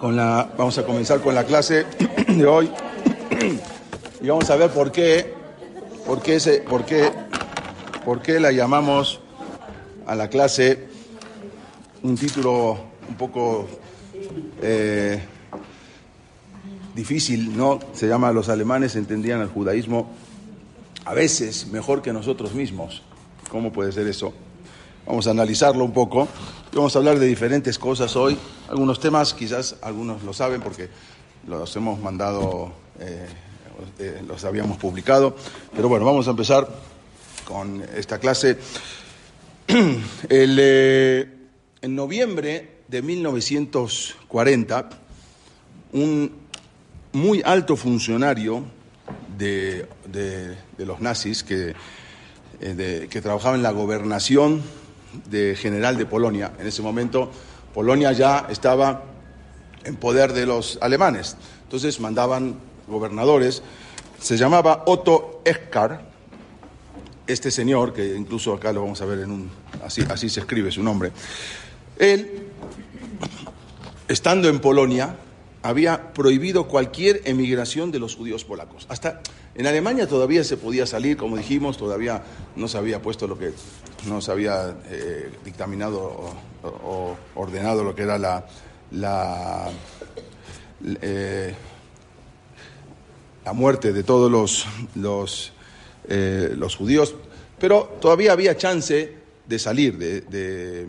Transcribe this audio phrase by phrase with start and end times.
[0.00, 1.84] Con la, vamos a comenzar con la clase
[2.28, 2.70] de hoy
[4.22, 5.34] y vamos a ver por qué,
[6.06, 7.12] por qué, se, por qué,
[8.02, 9.20] por qué la llamamos
[10.06, 10.88] a la clase
[12.02, 12.78] un título
[13.10, 13.68] un poco
[14.62, 15.20] eh,
[16.94, 17.78] difícil, ¿no?
[17.92, 20.08] Se llama Los alemanes entendían el judaísmo
[21.04, 23.02] a veces mejor que nosotros mismos.
[23.50, 24.32] ¿Cómo puede ser eso?
[25.10, 26.28] Vamos a analizarlo un poco.
[26.72, 28.38] Vamos a hablar de diferentes cosas hoy.
[28.68, 30.88] Algunos temas, quizás algunos lo saben porque
[31.48, 33.26] los hemos mandado, eh,
[33.98, 35.34] eh, los habíamos publicado.
[35.74, 36.68] Pero bueno, vamos a empezar
[37.44, 38.56] con esta clase.
[40.28, 41.28] El, eh,
[41.82, 44.90] en noviembre de 1940,
[45.92, 46.30] un
[47.14, 48.62] muy alto funcionario
[49.36, 51.74] de, de- los nazis que,
[52.60, 54.62] que trabajaba en la gobernación
[55.28, 56.52] de general de Polonia.
[56.58, 57.30] En ese momento,
[57.74, 59.04] Polonia ya estaba
[59.84, 61.36] en poder de los alemanes.
[61.64, 62.56] Entonces mandaban
[62.88, 63.62] gobernadores.
[64.20, 66.10] Se llamaba Otto Eckar,
[67.26, 69.50] este señor, que incluso acá lo vamos a ver en un.
[69.84, 71.12] Así, así se escribe su nombre.
[71.98, 72.48] Él,
[74.08, 75.16] estando en Polonia,
[75.62, 78.86] había prohibido cualquier emigración de los judíos polacos.
[78.88, 79.20] Hasta
[79.54, 82.22] en Alemania todavía se podía salir, como dijimos, todavía
[82.56, 83.52] no se había puesto lo que
[84.06, 88.46] no se había eh, dictaminado o, ordenado lo que era la,
[88.92, 89.68] la,
[91.02, 91.54] eh,
[93.44, 95.52] la muerte de todos los, los,
[96.08, 97.14] eh, los judíos,
[97.58, 99.14] pero todavía había chance
[99.46, 100.86] de salir de, de-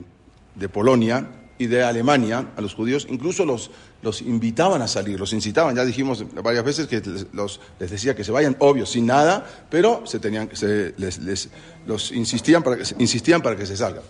[0.56, 1.28] de Polonia
[1.58, 3.72] y de Alemania a los judíos, incluso los,
[4.02, 7.02] los invitaban a salir, los incitaban, ya dijimos varias veces que
[7.34, 11.50] los- les decía que se vayan, obvio, sin nada, pero se tenían, se, les,
[11.86, 14.04] los insistían para, que, insistían para que se salgan.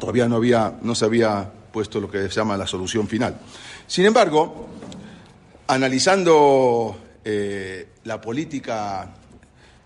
[0.00, 3.38] Todavía no, había, no se había puesto lo que se llama la solución final.
[3.86, 4.66] Sin embargo,
[5.68, 9.10] analizando eh, la política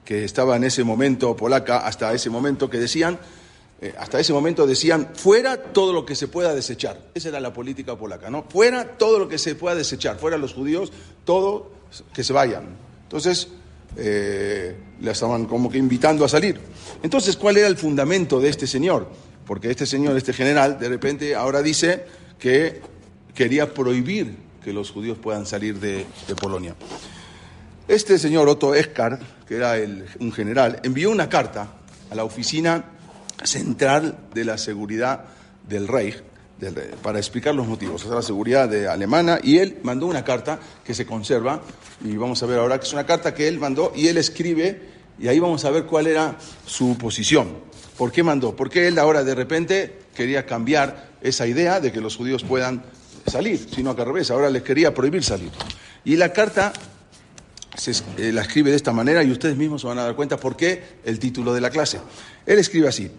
[0.04, 3.18] que estaba en ese momento polaca, hasta ese momento que decían,
[3.82, 7.00] eh, hasta ese momento decían, fuera todo lo que se pueda desechar.
[7.14, 8.44] Esa era la política polaca, ¿no?
[8.48, 10.92] Fuera todo lo que se pueda desechar, fuera los judíos,
[11.24, 11.72] todo
[12.12, 12.64] que se vayan.
[13.04, 13.48] Entonces,
[13.96, 16.60] eh, le estaban como que invitando a salir.
[17.02, 19.08] Entonces, ¿cuál era el fundamento de este señor?
[19.46, 22.04] Porque este señor, este general, de repente ahora dice
[22.38, 22.82] que
[23.34, 26.04] quería prohibir que los judíos puedan salir de,
[26.38, 26.74] Polonia.
[27.88, 29.74] Este señor Otto Eckar, que era
[30.20, 31.72] un general, envió una carta
[32.10, 32.84] a la oficina
[33.44, 35.24] central de la seguridad
[35.68, 36.22] del Reich
[36.60, 40.60] del para explicar los motivos, o la seguridad de alemana, y él mandó una carta
[40.84, 41.62] que se conserva,
[42.04, 44.82] y vamos a ver ahora que es una carta que él mandó, y él escribe,
[45.18, 46.36] y ahí vamos a ver cuál era
[46.66, 47.48] su posición.
[47.96, 48.54] ¿Por qué mandó?
[48.54, 52.82] Porque él ahora de repente quería cambiar esa idea de que los judíos puedan
[53.26, 55.50] salir, sino que al revés, ahora les quería prohibir salir.
[56.04, 56.72] Y la carta
[57.80, 60.36] se eh, la escribe de esta manera y ustedes mismos se van a dar cuenta
[60.36, 61.98] por qué el título de la clase.
[62.44, 63.10] Él escribe así,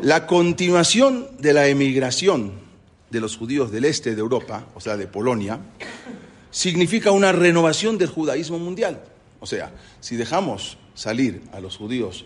[0.00, 2.52] la continuación de la emigración
[3.10, 5.60] de los judíos del este de Europa, o sea, de Polonia,
[6.50, 9.02] significa una renovación del judaísmo mundial.
[9.40, 12.24] O sea, si dejamos salir a los judíos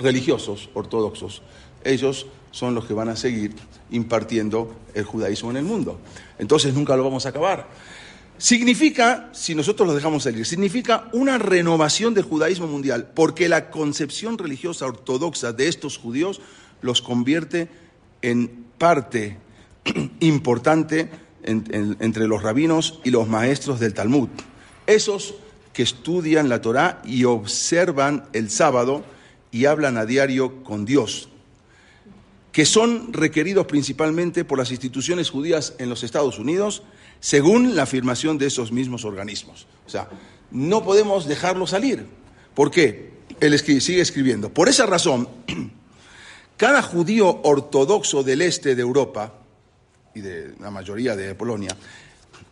[0.00, 1.42] religiosos, ortodoxos,
[1.84, 3.54] ellos son los que van a seguir
[3.92, 6.00] impartiendo el judaísmo en el mundo.
[6.38, 7.68] Entonces nunca lo vamos a acabar.
[8.38, 14.38] Significa, si nosotros los dejamos salir, significa una renovación del judaísmo mundial, porque la concepción
[14.38, 16.40] religiosa ortodoxa de estos judíos
[16.80, 17.68] los convierte
[18.22, 19.38] en parte
[20.20, 21.10] importante
[21.42, 24.28] en- en- entre los rabinos y los maestros del Talmud.
[24.86, 25.34] Esos
[25.72, 29.04] que estudian la Torá y observan el sábado
[29.50, 31.28] y hablan a diario con Dios,
[32.52, 36.82] que son requeridos principalmente por las instituciones judías en los Estados Unidos,
[37.20, 39.66] según la afirmación de esos mismos organismos.
[39.86, 40.08] O sea,
[40.50, 42.06] no podemos dejarlo salir.
[42.54, 43.12] ¿Por qué?
[43.40, 44.52] Él sigue escribiendo.
[44.52, 45.28] Por esa razón,
[46.56, 49.34] cada judío ortodoxo del este de Europa
[50.14, 51.76] y de la mayoría de Polonia,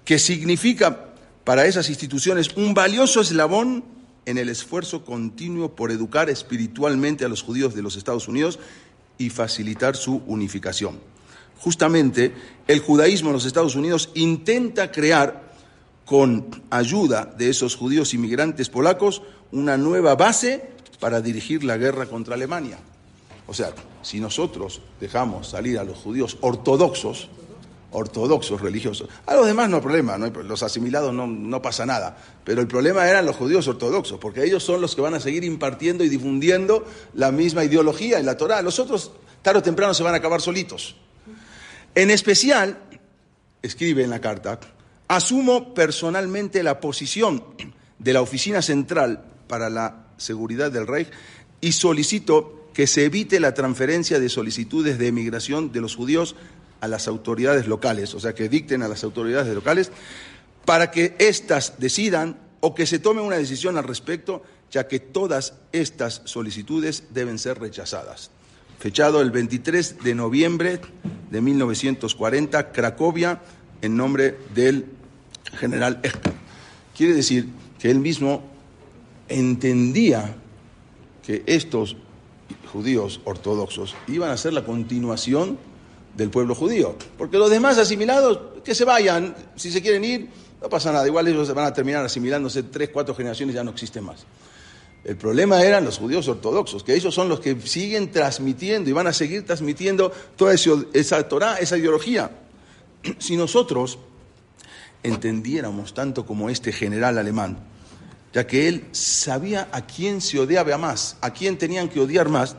[0.04, 1.10] que significa
[1.44, 3.84] para esas instituciones un valioso eslabón
[4.26, 8.58] en el esfuerzo continuo por educar espiritualmente a los judíos de los Estados Unidos
[9.18, 10.98] y facilitar su unificación.
[11.58, 12.32] Justamente
[12.66, 15.46] el judaísmo en los Estados Unidos intenta crear,
[16.04, 20.70] con ayuda de esos judíos inmigrantes polacos, una nueva base
[21.00, 22.78] para dirigir la guerra contra Alemania.
[23.48, 23.72] O sea,
[24.02, 27.28] si nosotros dejamos salir a los judíos ortodoxos,
[27.90, 32.60] ortodoxos religiosos, a los demás no hay problema, los asimilados no, no, pasa nada, pero
[32.60, 36.04] el problema eran los judíos ortodoxos, porque ellos son los que van a seguir impartiendo
[36.04, 38.62] y difundiendo la misma ideología en la Torah.
[38.62, 39.12] Los otros,
[39.42, 40.96] tarde o temprano, se van a acabar solitos.
[41.96, 42.78] En especial,
[43.62, 44.60] escribe en la carta,
[45.08, 47.42] asumo personalmente la posición
[47.98, 51.08] de la Oficina Central para la Seguridad del Reich
[51.62, 56.36] y solicito que se evite la transferencia de solicitudes de emigración de los judíos
[56.82, 59.90] a las autoridades locales, o sea, que dicten a las autoridades locales
[60.66, 65.54] para que éstas decidan o que se tome una decisión al respecto, ya que todas
[65.72, 68.30] estas solicitudes deben ser rechazadas.
[68.78, 70.80] Fechado el 23 de noviembre
[71.30, 73.40] de 1940, Cracovia,
[73.82, 74.86] en nombre del
[75.58, 76.32] general Echter.
[76.96, 78.42] Quiere decir que él mismo
[79.28, 80.36] entendía
[81.24, 81.96] que estos
[82.72, 85.58] judíos ortodoxos iban a ser la continuación
[86.16, 86.96] del pueblo judío.
[87.18, 90.28] Porque los demás asimilados, que se vayan, si se quieren ir,
[90.60, 94.04] no pasa nada, igual ellos van a terminar asimilándose tres, cuatro generaciones ya no existen
[94.04, 94.24] más.
[95.06, 99.06] El problema eran los judíos ortodoxos, que ellos son los que siguen transmitiendo y van
[99.06, 102.30] a seguir transmitiendo toda esa Torah, esa ideología.
[103.18, 103.98] Si nosotros
[105.04, 107.58] entendiéramos tanto como este general alemán,
[108.34, 112.56] ya que él sabía a quién se odiaba más, a quién tenían que odiar más,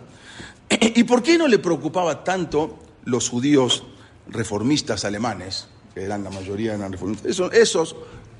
[0.95, 3.83] ¿Y por qué no le preocupaba tanto los judíos
[4.27, 7.31] reformistas alemanes, que eran la mayoría eran reformistas?
[7.31, 7.95] Esos, esos,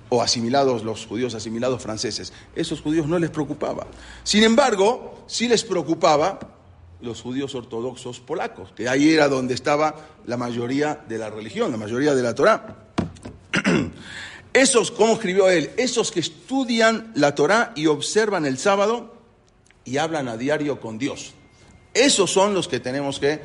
[0.10, 3.88] o asimilados, los judíos asimilados franceses, esos judíos no les preocupaba.
[4.24, 6.40] Sin embargo, sí les preocupaba
[7.02, 9.96] los judíos ortodoxos polacos, que ahí era donde estaba
[10.26, 12.88] la mayoría de la religión, la mayoría de la Torá.
[14.54, 19.14] Esos, como escribió él, esos que estudian la Torá y observan el sábado
[19.86, 21.34] y hablan a diario con Dios.
[21.94, 23.40] Esos son los que tenemos que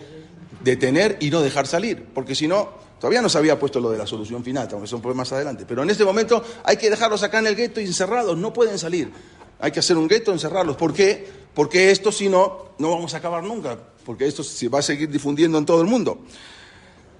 [0.64, 2.70] detener y no dejar salir, porque si no,
[3.02, 5.82] todavía no se había puesto lo de la solución final, aunque fue más adelante, pero
[5.82, 9.10] en este momento hay que dejarlos acá en el gueto y encerrados, no pueden salir.
[9.58, 10.76] Hay que hacer un gueto, encerrarlos.
[10.76, 11.28] ¿Por qué?
[11.52, 13.76] Porque esto si no, no vamos a acabar nunca,
[14.06, 16.20] porque esto se va a seguir difundiendo en todo el mundo.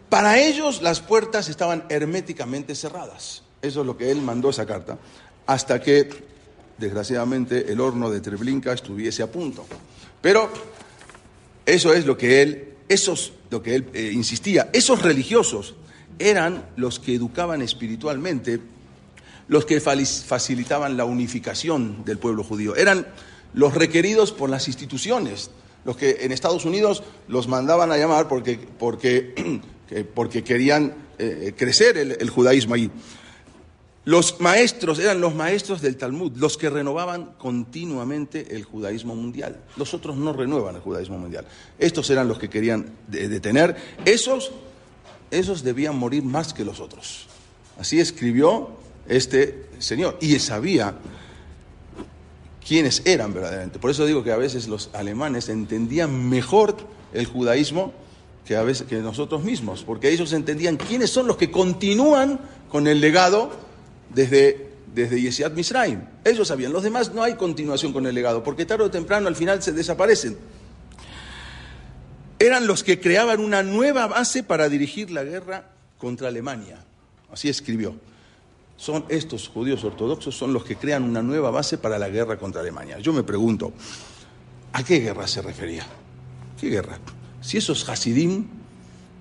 [0.09, 3.43] Para ellos las puertas estaban herméticamente cerradas.
[3.61, 4.99] Eso es lo que él mandó esa carta,
[5.47, 6.09] hasta que,
[6.79, 9.67] desgraciadamente, el horno de Treblinka estuviese a punto.
[10.21, 10.49] Pero
[11.67, 14.71] eso es lo que él, esos, lo que él eh, insistía.
[14.73, 15.75] Esos religiosos
[16.19, 18.61] eran los que educaban espiritualmente,
[19.49, 22.77] los que facilitaban la unificación del pueblo judío.
[22.77, 23.07] Eran
[23.55, 25.51] los requeridos por las instituciones,
[25.85, 29.61] los que en Estados Unidos los mandaban a llamar porque, porque,
[30.15, 32.91] porque querían eh, crecer el, el judaísmo ahí.
[34.05, 39.61] Los maestros eran los maestros del Talmud, los que renovaban continuamente el judaísmo mundial.
[39.77, 41.47] Los otros no renuevan el judaísmo mundial.
[41.79, 43.77] Estos eran los que querían detener.
[44.05, 44.51] Esos,
[45.31, 47.29] esos debían morir más que los otros.
[47.79, 48.71] Así escribió
[49.09, 50.19] este señor.
[50.21, 50.95] Y sabía
[52.67, 53.79] quiénes eran verdaderamente.
[53.79, 56.77] Por eso digo que a veces los alemanes entendían mejor
[57.13, 57.93] el judaísmo
[58.45, 62.89] que a veces que nosotros mismos, porque ellos entendían quiénes son los que continúan con
[62.89, 63.53] el legado
[64.15, 66.01] desde, desde Yesiat Misraim.
[66.25, 69.37] Ellos sabían, los demás no hay continuación con el legado, porque tarde o temprano al
[69.37, 70.37] final se desaparecen.
[72.39, 76.85] Eran los que creaban una nueva base para dirigir la guerra contra Alemania.
[77.33, 77.95] Así escribió.
[78.77, 82.61] Son estos judíos ortodoxos son los que crean una nueva base para la guerra contra
[82.61, 82.99] Alemania.
[82.99, 83.73] Yo me pregunto,
[84.73, 85.87] ¿a qué guerra se refería?
[86.61, 86.99] ¿Qué guerra?
[87.41, 88.45] Si esos Hasidim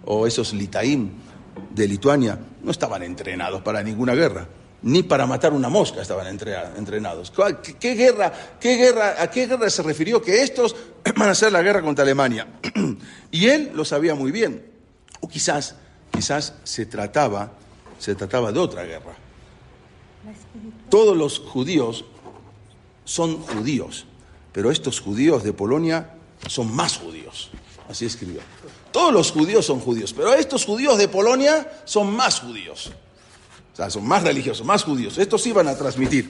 [0.06, 1.12] o esos Litaim
[1.70, 4.48] de Lituania no estaban entrenados para ninguna guerra
[4.84, 7.32] ni para matar una mosca estaban entrenados.
[7.80, 10.22] ¿Qué, guerra, qué guerra, ¿A qué guerra se refirió?
[10.22, 10.76] Que estos
[11.16, 12.48] van a hacer la guerra contra Alemania.
[13.32, 14.66] y él lo sabía muy bien.
[15.20, 15.76] O quizás,
[16.12, 17.52] quizás se trataba,
[18.00, 19.16] se trataba de otra guerra.
[20.90, 22.06] Todos los judíos
[23.06, 24.06] son judíos,
[24.52, 26.16] pero estos judíos de Polonia
[26.48, 27.52] son más judíos.
[27.90, 28.42] Así escribió.
[28.92, 32.92] Todos los judíos son judíos, pero estos judíos de Polonia son más judíos.
[33.74, 35.18] O sea, son más religiosos, más judíos.
[35.18, 36.30] Estos iban a transmitir.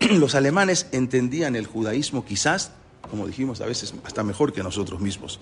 [0.00, 2.72] Los alemanes entendían el judaísmo quizás,
[3.10, 5.40] como dijimos, a veces hasta mejor que nosotros mismos.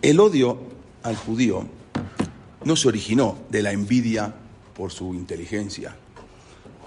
[0.00, 0.58] El odio
[1.02, 1.66] al judío
[2.64, 4.32] no se originó de la envidia
[4.74, 5.96] por su inteligencia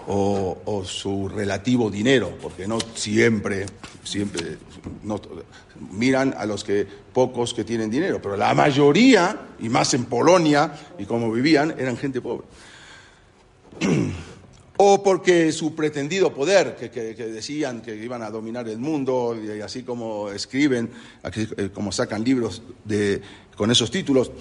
[0.07, 3.65] o, su relativo dinero, porque no siempre,
[4.03, 4.57] siempre
[5.91, 10.71] miran a los que pocos que tienen dinero, pero la mayoría, y más en Polonia
[10.99, 12.45] y como vivían, eran gente pobre.
[14.77, 19.84] o porque su pretendido poder, que, decían que iban a dominar el mundo, y así
[19.84, 20.89] como escriben,
[21.24, 23.22] eh, como sacan libros de,
[23.55, 24.32] con esos títulos,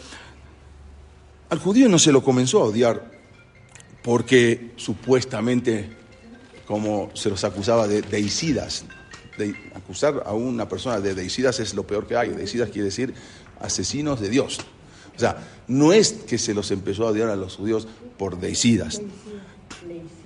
[1.51, 3.13] al judío no se lo comenzó a odiar
[4.03, 5.89] porque supuestamente,
[6.67, 8.85] como se los acusaba de deicidas,
[9.39, 12.31] de acusar a una persona de deicidas es lo peor que hay.
[12.31, 13.15] Deicidas quiere decir
[13.61, 14.59] asesinos de Dios.
[15.17, 15.39] O sea,
[15.69, 19.01] no es que se los empezó a odiar a los judíos por deicidas.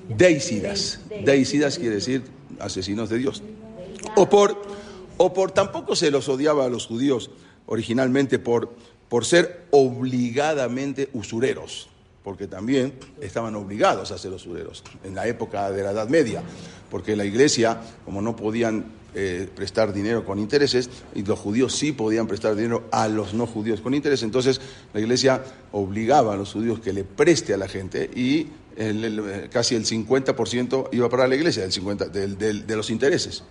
[0.08, 1.00] Deicidas.
[1.24, 2.22] Deicidas quiere decir
[2.58, 3.42] asesinos de Dios.
[4.16, 4.60] O por,
[5.16, 7.30] o por tampoco se los odiaba a los judíos
[7.66, 8.74] originalmente por,
[9.08, 11.88] por ser obligadamente usureros
[12.28, 12.92] porque también
[13.22, 16.42] estaban obligados a ser usureros en la época de la Edad Media,
[16.90, 18.84] porque la iglesia, como no podían
[19.14, 23.46] eh, prestar dinero con intereses, y los judíos sí podían prestar dinero a los no
[23.46, 24.60] judíos con intereses, entonces
[24.92, 28.48] la iglesia obligaba a los judíos que le preste a la gente y
[29.50, 33.42] casi el 50% iba para la iglesia del 50, de los intereses.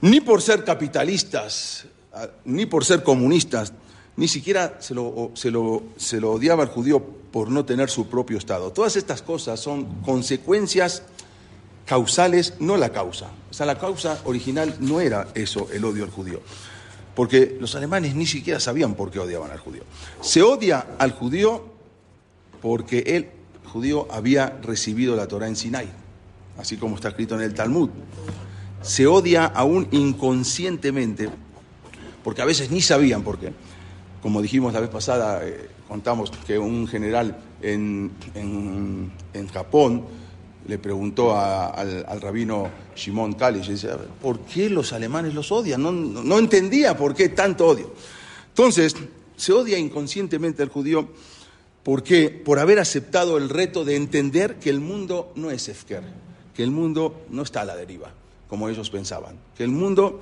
[0.00, 3.72] Ni por ser capitalistas, ah, ni por ser comunistas,
[4.16, 8.06] ni siquiera se lo, se, lo, se lo, odiaba al judío por no tener su
[8.06, 8.72] propio Estado.
[8.72, 11.02] Todas estas cosas son consecuencias
[11.86, 13.30] causales, no la causa.
[13.50, 16.42] O sea, la causa original no era eso, el odio al judío.
[17.14, 19.84] Porque los alemanes ni siquiera sabían por qué odiaban al judío.
[20.20, 21.64] Se odia al judío
[22.60, 23.28] porque el
[23.72, 25.88] judío había recibido la Torah en Sinai,
[26.58, 27.88] así como está escrito en el Talmud.
[28.82, 31.30] Se odia aún inconscientemente,
[32.22, 33.52] porque a veces ni sabían por qué
[34.26, 40.04] como dijimos la vez pasada, eh, contamos que un general en, en, Japón
[40.66, 45.82] le preguntó al, rabino Shimon Kalish, dice, ¿por qué los alemanes los odian?
[45.82, 47.92] No, no, entendía por qué tanto odio.
[48.48, 48.96] Entonces,
[49.36, 51.08] se odia inconscientemente al judío
[51.82, 56.02] porque por haber aceptado el reto de entender que el mundo no es Efker,
[56.54, 58.12] que el mundo no está a la deriva,
[58.48, 60.18] como ellos pensaban, que el mundo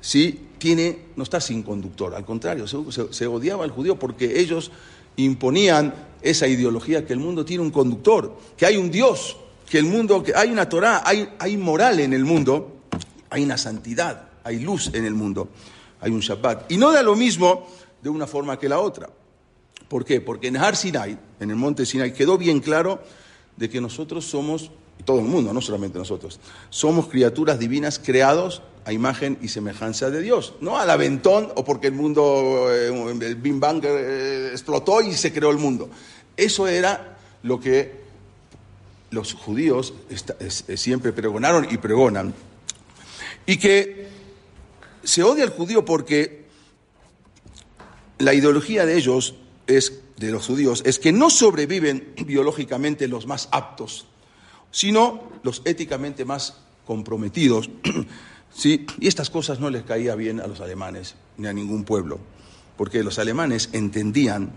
[0.00, 4.70] sí tiene, no está sin conductor, al contrario, se, odiaba al judío porque ellos
[5.16, 9.36] imponían esa ideología que el mundo tiene un conductor, que hay un Dios,
[9.72, 12.82] que el mundo, que hay una Torah, hay, hay moral en el mundo,
[13.30, 15.48] hay una santidad, hay luz en el mundo,
[15.98, 16.70] hay un Shabbat.
[16.70, 17.66] Y no da lo mismo
[18.02, 19.08] de una forma que la otra.
[19.88, 20.20] ¿Por qué?
[20.20, 23.02] Porque en Har Sinai, en el monte Sinai, quedó bien claro
[23.56, 26.38] de que nosotros somos, y todo el mundo, no solamente nosotros,
[26.68, 31.86] somos criaturas divinas creados a imagen y semejanza de Dios, no al aventón o porque
[31.86, 32.88] el mundo, eh,
[33.22, 35.88] el Big Bang eh, explotó y se creó el mundo.
[36.36, 38.01] Eso era lo que
[39.12, 39.94] los judíos
[40.74, 42.34] siempre pregonaron y pregonan.
[43.46, 44.08] Y que
[45.04, 46.46] se odia al judío porque
[48.18, 49.34] la ideología de ellos
[49.66, 54.06] es de los judíos es que no sobreviven biológicamente los más aptos,
[54.70, 57.70] sino los éticamente más comprometidos
[58.54, 58.86] ¿sí?
[58.98, 62.18] Y estas cosas no les caía bien a los alemanes ni a ningún pueblo,
[62.76, 64.52] porque los alemanes entendían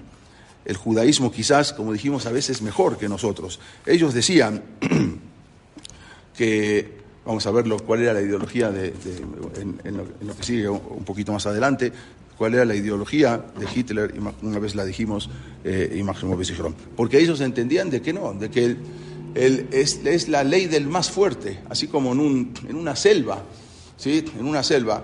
[0.66, 3.60] el judaísmo quizás, como dijimos, a veces mejor que nosotros.
[3.86, 4.64] Ellos decían
[6.38, 8.94] que, vamos a ver cuál era la ideología de,
[9.84, 11.92] en, lo, que sigue un poquito más adelante,
[12.38, 15.30] cuál era la ideología de Hitler, una vez la dijimos,
[15.64, 16.04] eh, y
[16.96, 18.76] porque ellos entendían de que no, de que
[19.36, 23.44] es, es, la ley del más fuerte, así como en, un, en una selva
[23.98, 24.26] ¿sí?
[24.38, 25.04] en una selva,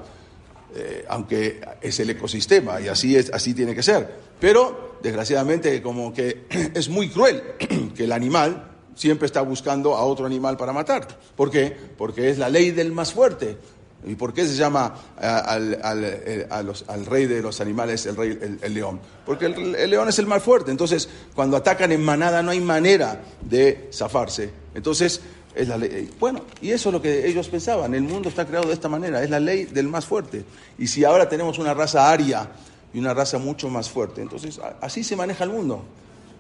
[0.76, 4.10] eh, aunque es el ecosistema y así, es, así tiene que ser.
[4.40, 7.42] Pero, desgraciadamente, como que es muy cruel
[7.96, 11.08] que el animal siempre está buscando a otro animal para matar.
[11.36, 11.76] ¿Por qué?
[11.98, 13.58] Porque es la ley del más fuerte.
[14.04, 19.00] ¿Y por qué se llama eh, al, rey de los animales el, rey, el, león?
[19.26, 20.72] Porque el, el, león es el más fuerte.
[20.72, 24.50] Entonces, cuando atacan en manada no hay manera de zafarse.
[24.74, 25.22] Entonces,
[25.54, 26.10] es la ley.
[26.20, 27.94] Bueno, y eso es lo que ellos pensaban.
[27.94, 29.24] El mundo está creado de esta manera.
[29.24, 30.46] Es la ley del más fuerte.
[30.78, 32.50] Y si ahora tenemos una raza aria
[32.94, 35.84] y una raza mucho más fuerte, entonces así se maneja el mundo.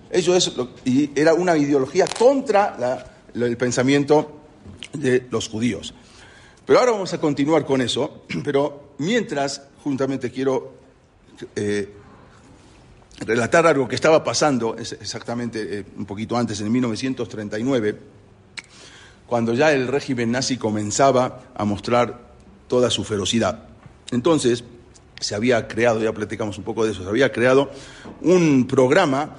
[0.09, 0.53] Ellos
[0.83, 4.39] y era una ideología contra el pensamiento
[4.93, 5.93] de los judíos.
[6.65, 8.23] Pero ahora vamos a continuar con eso.
[8.43, 10.73] Pero mientras, juntamente quiero
[11.55, 11.93] eh,
[13.25, 18.11] relatar algo que estaba pasando exactamente eh, un poquito antes, en 1939
[19.31, 22.19] cuando ya el régimen nazi comenzaba a mostrar
[22.67, 23.63] toda su ferocidad.
[24.11, 24.65] Entonces,
[25.21, 27.71] se había creado, ya platicamos un poco de eso, se había creado
[28.21, 29.35] un programa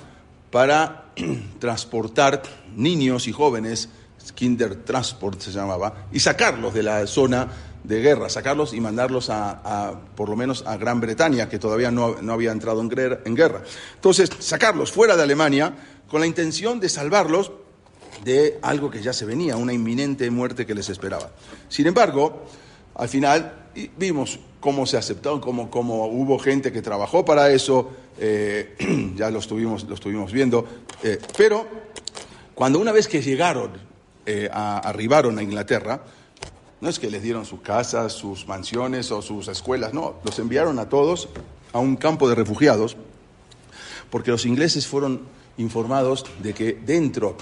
[0.51, 1.13] para
[1.59, 2.43] transportar
[2.75, 3.89] niños y jóvenes
[4.31, 7.49] Kinder Transport se llamaba, y sacarlos de la zona
[7.83, 12.17] de guerra, sacarlos y mandarlos a, por lo menos a Gran Bretaña, que todavía no,
[12.31, 12.89] había entrado en
[13.35, 13.63] guerra.
[13.95, 15.75] Entonces, sacarlos fuera de Alemania
[16.09, 17.51] con la intención de salvarlos
[18.25, 21.31] de algo que ya se venía, una inminente muerte que les esperaba.
[21.69, 22.45] Sin embargo,
[22.95, 23.62] al final
[23.97, 28.77] vimos cómo se aceptó, cómo, cómo hubo gente que trabajó para eso, eh,
[29.17, 30.67] ya lo estuvimos, viendo,
[31.03, 31.67] eh, pero
[32.55, 33.73] cuando una vez que llegaron,
[34.25, 36.03] eh, arribaron a Inglaterra,
[36.81, 40.79] no es que les dieron sus casas, sus mansiones o sus escuelas, no, los enviaron
[40.79, 41.29] a todos
[41.73, 42.97] a un campo de refugiados,
[44.11, 45.23] porque los ingleses fueron
[45.57, 47.37] informados de que dentro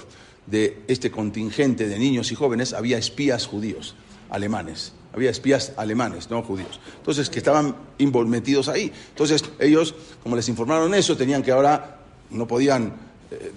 [0.47, 3.95] de este contingente de niños y jóvenes había espías judíos,
[4.29, 4.93] alemanes.
[5.13, 6.79] Había espías alemanes, no judíos.
[6.97, 7.75] Entonces, que estaban
[8.27, 8.91] metidos ahí.
[9.09, 11.97] Entonces, ellos, como les informaron eso, tenían que ahora,
[12.29, 12.93] no podían
[13.29, 13.51] eh,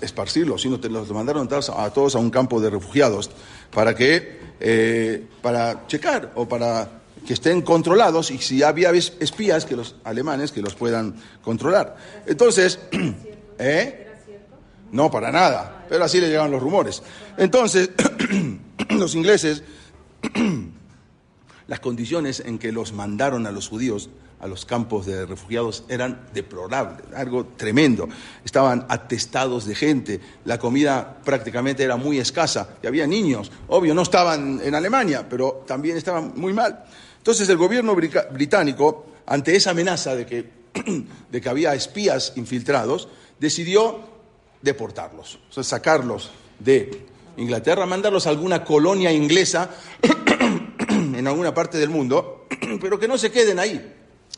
[0.00, 3.30] esparcirlos, sino los mandaron a todos a un campo de refugiados
[3.72, 9.76] para que, eh, para checar o para que estén controlados y si había espías que
[9.76, 11.96] los alemanes que los puedan controlar.
[12.26, 12.80] Entonces,
[13.58, 14.08] ¿eh?
[14.90, 17.02] No, para nada, pero así le llegaban los rumores.
[17.36, 17.90] Entonces,
[18.90, 19.62] los ingleses,
[21.66, 24.10] las condiciones en que los mandaron a los judíos
[24.42, 28.08] a los campos de refugiados eran deplorables, algo tremendo.
[28.44, 33.52] Estaban atestados de gente, la comida prácticamente era muy escasa y había niños.
[33.68, 36.84] Obvio, no estaban en Alemania, pero también estaban muy mal.
[37.18, 40.50] Entonces el gobierno británico, ante esa amenaza de que,
[41.30, 44.00] de que había espías infiltrados, decidió
[44.60, 49.70] deportarlos, sacarlos de Inglaterra, mandarlos a alguna colonia inglesa
[50.88, 52.46] en alguna parte del mundo,
[52.80, 53.94] pero que no se queden ahí,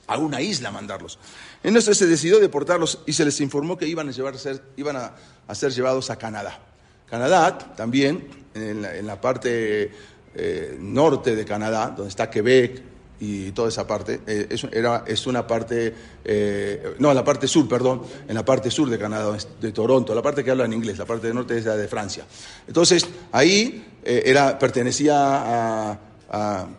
[0.07, 1.19] a una isla mandarlos.
[1.63, 4.35] Entonces se decidió deportarlos y se les informó que iban a, llevar,
[4.77, 6.61] iban a, ser llevados a Canadá.
[7.09, 9.91] Canadá también, en la, parte
[10.35, 15.27] eh, norte de Canadá, donde está Quebec, y toda esa parte, eh, es, era, es
[15.27, 15.95] una parte,
[16.25, 20.23] eh, no, la parte sur, perdón, en la parte sur de Canadá, de Toronto, la
[20.23, 22.25] parte que habla en inglés, la parte del norte es la de Francia.
[22.67, 25.99] Entonces, ahí eh, era, pertenecía a,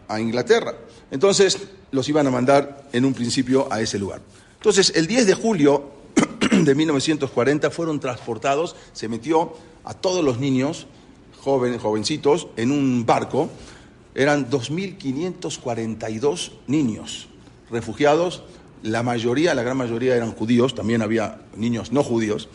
[0.08, 0.76] a, Inglaterra.
[1.12, 1.58] Entonces,
[1.92, 4.22] los iban a mandar en un principio a ese lugar.
[4.58, 5.92] Entonces, el 10 de julio
[6.52, 9.54] de 1940 fueron transportados, se metió
[9.86, 10.88] a todos los niños,
[11.40, 13.50] jóvenes, jovencitos, en un barco,
[14.16, 17.28] eran 2.542 niños
[17.70, 18.44] refugiados,
[18.82, 22.48] la mayoría, la gran mayoría eran judíos, también había niños no judíos,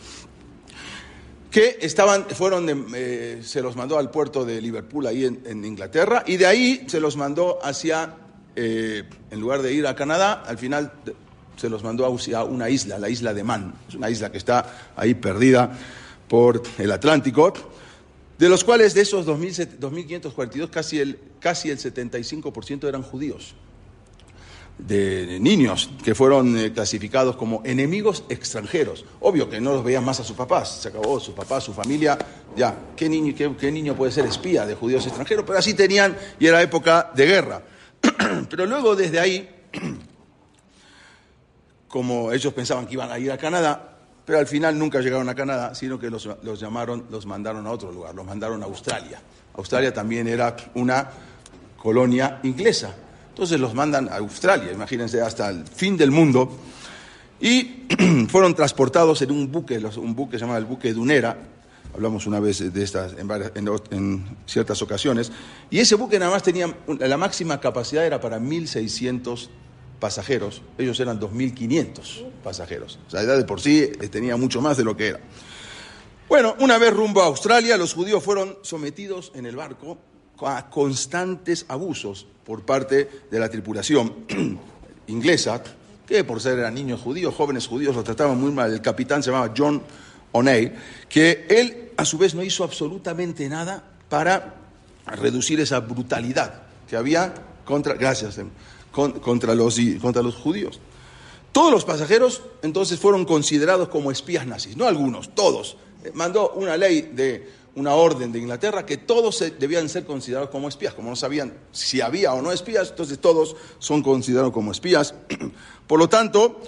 [1.51, 6.37] que estaban, fueron, eh, se los mandó al puerto de Liverpool, ahí en, Inglaterra, y
[6.37, 8.15] de ahí se los mandó hacia,
[8.55, 10.93] eh, en lugar de ir a Canadá, al final
[11.57, 14.93] se los mandó hacia una isla, la isla de Man, es una isla que está
[14.95, 15.77] ahí perdida
[16.29, 17.53] por el Atlántico,
[18.41, 23.53] de los cuales de esos 2.542 casi el, casi el 75% eran judíos,
[24.79, 29.05] de niños que fueron eh, clasificados como enemigos extranjeros.
[29.19, 32.17] Obvio que no los veían más a sus papás, se acabó su papá, su familia,
[32.55, 35.45] ya, ¿qué niño, qué, niño puede ser espía de judíos extranjeros?
[35.45, 37.61] Pero así tenían y era época de guerra.
[38.49, 39.47] Pero luego desde ahí,
[41.87, 43.90] como ellos pensaban que iban a ir a Canadá,
[44.31, 46.25] pero al final nunca llegaron a Canadá, sino que los,
[46.57, 49.21] llamaron, los mandaron a otro lugar, los mandaron a Australia.
[49.55, 51.09] Australia también era una
[51.75, 52.95] colonia inglesa.
[53.27, 56.49] Entonces los mandan a Australia, imagínense, hasta el fin del mundo.
[57.41, 57.87] Y
[58.29, 61.35] fueron transportados en un buque, un buque se llama el buque Dunera,
[61.93, 65.29] hablamos una vez de estas en, en, ciertas ocasiones,
[65.69, 69.49] y ese buque nada más tenía, la máxima capacidad era para 1.600
[70.01, 72.99] pasajeros, ellos eran 2.500 pasajeros.
[73.07, 75.19] O sea, de por sí eh, tenía mucho más de lo que era.
[76.27, 79.97] Bueno, una vez rumbo a Australia, los judíos fueron sometidos en el barco
[80.41, 84.25] a constantes abusos por parte de la tripulación
[85.07, 85.61] inglesa,
[86.07, 88.73] que por ser eran niños judíos, jóvenes judíos, los trataban muy mal.
[88.73, 89.83] El capitán se llamaba John
[90.31, 90.73] O'Neill,
[91.07, 94.55] que él a su vez no hizo absolutamente nada para
[95.05, 97.33] reducir esa brutalidad que había
[97.65, 97.93] contra...
[97.93, 98.39] Gracias
[98.91, 100.79] contra, los, contra los judíos.
[101.51, 105.77] Todos los pasajeros entonces fueron considerados como espías nazis, no algunos, todos.
[106.03, 110.67] Eh, mandó una ley de una orden de Inglaterra que todos debían ser considerados como
[110.67, 115.13] espías, como no sabían si había o no espías, entonces todos son considerados como espías.
[115.87, 116.59] Por lo tanto,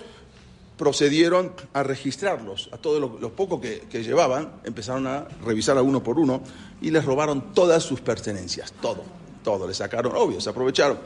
[0.77, 6.03] procedieron a registrarlos, a todo lo, poco que, que, llevaban, empezaron a revisar a uno
[6.03, 6.41] por uno
[6.81, 9.03] y les robaron todas sus pertenencias, todo,
[9.43, 10.99] todo, le sacaron, obvio, se aprovecharon.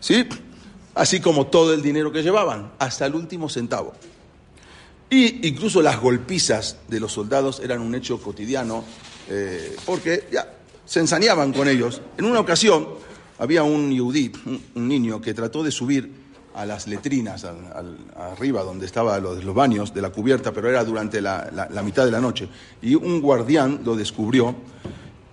[0.00, 0.26] ¿Sí?
[0.98, 3.94] Así como todo el dinero que llevaban, hasta el último centavo.
[5.08, 8.84] Y incluso las golpizas de los soldados eran un hecho cotidiano
[9.28, 12.02] eh, porque ya se ensañaban con ellos.
[12.18, 12.88] En una ocasión
[13.38, 14.32] había un yudí,
[14.74, 16.10] un, niño, que trató de subir
[16.56, 17.46] a las letrinas,
[18.16, 22.04] arriba donde estaban los, los, baños de la cubierta, pero era durante la, la mitad
[22.04, 22.48] de la noche.
[22.82, 24.56] Y un guardián lo descubrió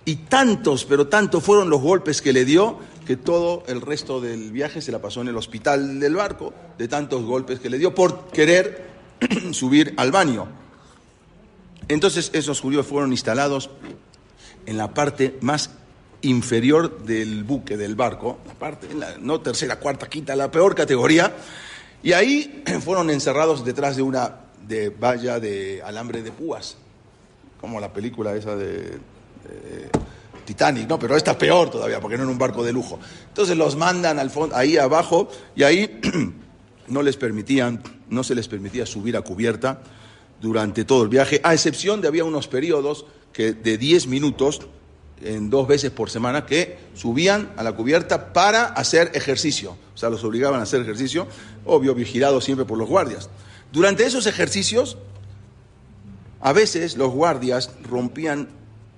[0.04, 4.50] y tantos, pero tantos fueron los golpes que le dio que todo el resto del
[4.50, 7.94] viaje se la pasó en el hospital del barco, de tantos golpes que le dio
[7.94, 8.84] por querer
[9.52, 10.48] subir al baño.
[11.88, 13.70] Entonces esos judíos fueron instalados
[14.66, 15.70] en la parte más
[16.22, 21.32] inferior del buque, del barco, parte, la, no tercera, cuarta, quinta, la peor categoría,
[22.02, 26.76] y ahí fueron encerrados detrás de una de valla de alambre de púas,
[27.60, 28.98] como la película esa de
[30.46, 32.98] Titanic, no, pero esta es peor todavía, porque no en un barco de lujo.
[33.28, 36.00] Entonces los mandan al fondo, ahí abajo, y ahí
[36.88, 39.82] no les permitían, no se les permitía subir a cubierta
[40.40, 44.62] durante todo el viaje, a excepción de había unos periodos que de 10 minutos,
[45.20, 49.76] en dos veces por semana, que subían a la cubierta para hacer ejercicio.
[49.94, 51.26] O sea, los obligaban a hacer ejercicio,
[51.64, 53.28] obvio, vigilados siempre por los guardias.
[53.72, 54.98] Durante esos ejercicios,
[56.40, 58.48] a veces los guardias rompían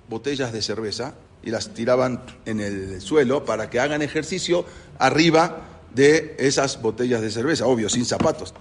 [0.09, 4.65] botellas de cerveza y las tiraban en el suelo para que hagan ejercicio
[4.97, 5.61] arriba
[5.93, 8.53] de esas botellas de cerveza, obvio, sin zapatos.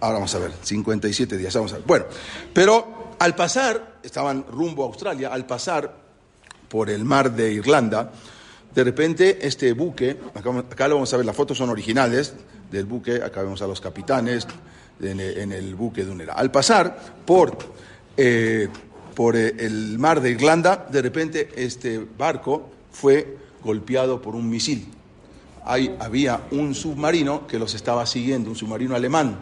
[0.00, 1.86] Ahora vamos a ver, 57 días, vamos a ver.
[1.86, 2.04] Bueno,
[2.52, 5.94] pero al pasar, estaban rumbo a Australia, al pasar
[6.68, 8.12] por el mar de Irlanda,
[8.74, 12.34] de repente este buque, acá, lo vamos a ver, las fotos son originales
[12.70, 14.46] del buque, acá vemos a los capitanes
[15.00, 16.34] en, el buque de Unera.
[16.34, 17.56] Al pasar por
[18.18, 18.68] eh,
[19.16, 24.86] por eh, el mar de Irlanda, de repente este barco fue golpeado por un misil.
[25.64, 29.38] Ahí había un submarino que los estaba siguiendo, un submarino alemán,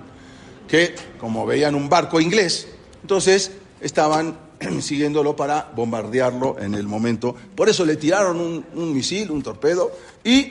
[0.68, 2.68] que como veían un barco inglés,
[3.02, 4.38] entonces estaban
[4.80, 7.34] siguiéndolo para bombardearlo en el momento.
[7.56, 9.90] Por eso le tiraron un, misil, un torpedo,
[10.22, 10.50] y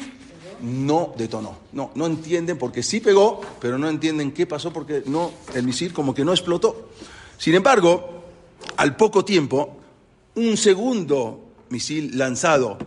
[0.62, 1.56] no detonó.
[1.72, 5.94] No, no entienden porque sí pegó, pero no entienden qué pasó porque no, el misil
[5.94, 6.90] como que no explotó.
[7.38, 8.23] Sin embargo,
[8.78, 9.78] al poco tiempo,
[10.36, 12.78] un segundo misil lanzado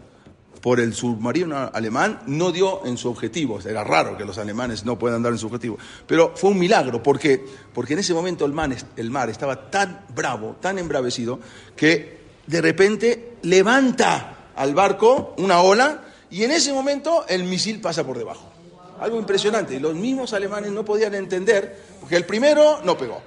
[0.66, 3.60] por el submarino alemán no dio en su objetivo.
[3.60, 5.78] Era raro que los alemanes no puedan dar en su objetivo.
[6.08, 7.00] Pero fue un milagro.
[7.02, 7.44] ¿Por qué?
[7.72, 11.38] Porque en ese momento el mar, el mar estaba tan bravo, tan embravecido,
[11.76, 18.04] que de repente levanta al barco una ola y en ese momento el misil pasa
[18.04, 18.50] por debajo.
[18.98, 19.78] Algo impresionante.
[19.78, 23.22] Los mismos alemanes no podían entender, porque el primero no pegó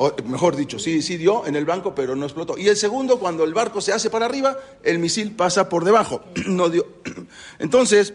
[0.00, 2.56] o mejor dicho, sí, sí dio en el banco, pero no explotó.
[2.56, 6.22] Y el segundo, cuando el barco se hace para arriba, el misil pasa por debajo,
[6.46, 6.86] no dio.
[7.58, 8.14] Entonces,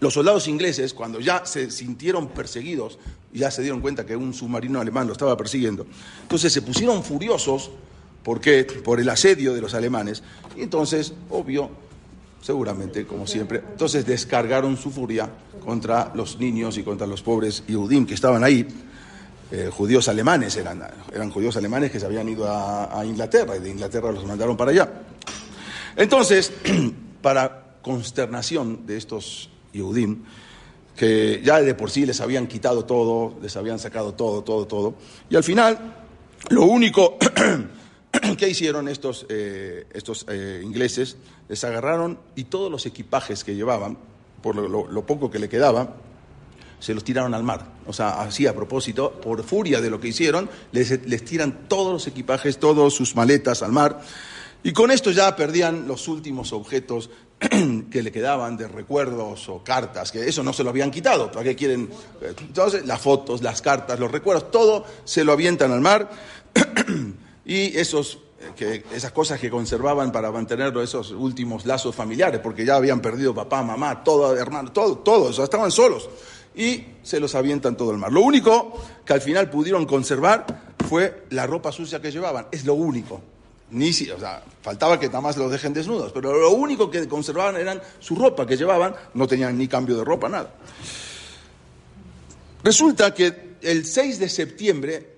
[0.00, 2.98] los soldados ingleses, cuando ya se sintieron perseguidos,
[3.32, 5.86] ya se dieron cuenta que un submarino alemán lo estaba persiguiendo,
[6.22, 7.70] entonces se pusieron furiosos,
[8.22, 8.40] ¿por
[8.82, 10.22] Por el asedio de los alemanes,
[10.56, 11.70] y entonces, obvio,
[12.42, 15.30] seguramente, como siempre, entonces descargaron su furia
[15.64, 18.66] contra los niños y contra los pobres Yehudim que estaban ahí,
[19.50, 23.70] eh, judíos alemanes, eran, eran judíos alemanes que se habían ido a, Inglaterra y de
[23.70, 24.90] Inglaterra los mandaron para allá.
[25.96, 26.52] Entonces,
[27.22, 30.24] para consternación de estos Yehudim,
[30.96, 34.94] que ya de por sí les habían quitado todo, les habían sacado todo, todo, todo,
[35.28, 35.94] y al final,
[36.48, 37.18] lo único
[38.38, 41.16] que hicieron estos, eh, estos eh, ingleses,
[41.48, 43.98] les agarraron y todos los equipajes que llevaban,
[44.40, 45.96] por lo poco que le quedaba,
[46.84, 47.64] se los tiraron al mar.
[47.86, 51.94] O sea, así a propósito, por furia de lo que hicieron, les, les tiran todos
[51.94, 54.02] los equipajes, todas sus maletas al mar.
[54.62, 57.08] Y con esto ya perdían los últimos objetos
[57.90, 61.32] que le quedaban de recuerdos o cartas, que eso no se lo habían quitado.
[61.32, 61.88] ¿Para qué quieren?
[62.20, 66.10] Entonces, las fotos, las cartas, los recuerdos, todo se lo avientan al mar.
[67.46, 68.18] y esos,
[68.56, 73.34] que, esas cosas que conservaban para mantener esos últimos lazos familiares, porque ya habían perdido
[73.34, 76.10] papá, mamá, todo, hermano, todo, todos, estaban solos
[76.54, 78.12] y se los avientan todo el mar.
[78.12, 82.74] Lo único que al final pudieron conservar fue la ropa sucia que llevaban, es lo
[82.74, 83.20] único.
[83.70, 84.08] Ni si,
[84.62, 88.46] faltaba que nada más los dejen desnudos, pero lo único que conservaban eran su ropa
[88.46, 90.54] que llevaban, no tenían ni cambio de ropa, nada.
[92.62, 95.14] Resulta que el 6 de septiembre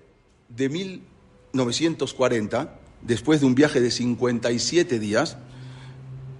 [0.49, 5.37] de 1940, después de un viaje de 57 días,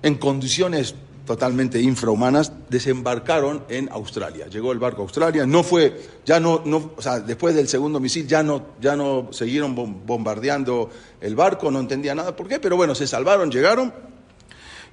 [0.02, 0.96] en condiciones
[1.28, 4.48] totalmente infrahumanas, desembarcaron en Australia.
[4.48, 8.00] Llegó el barco a Australia, no fue, ya no, no o sea, después del segundo
[8.00, 12.78] misil ya no, ya no siguieron bombardeando el barco, no entendía nada por qué, pero
[12.78, 13.94] bueno, se salvaron, llegaron.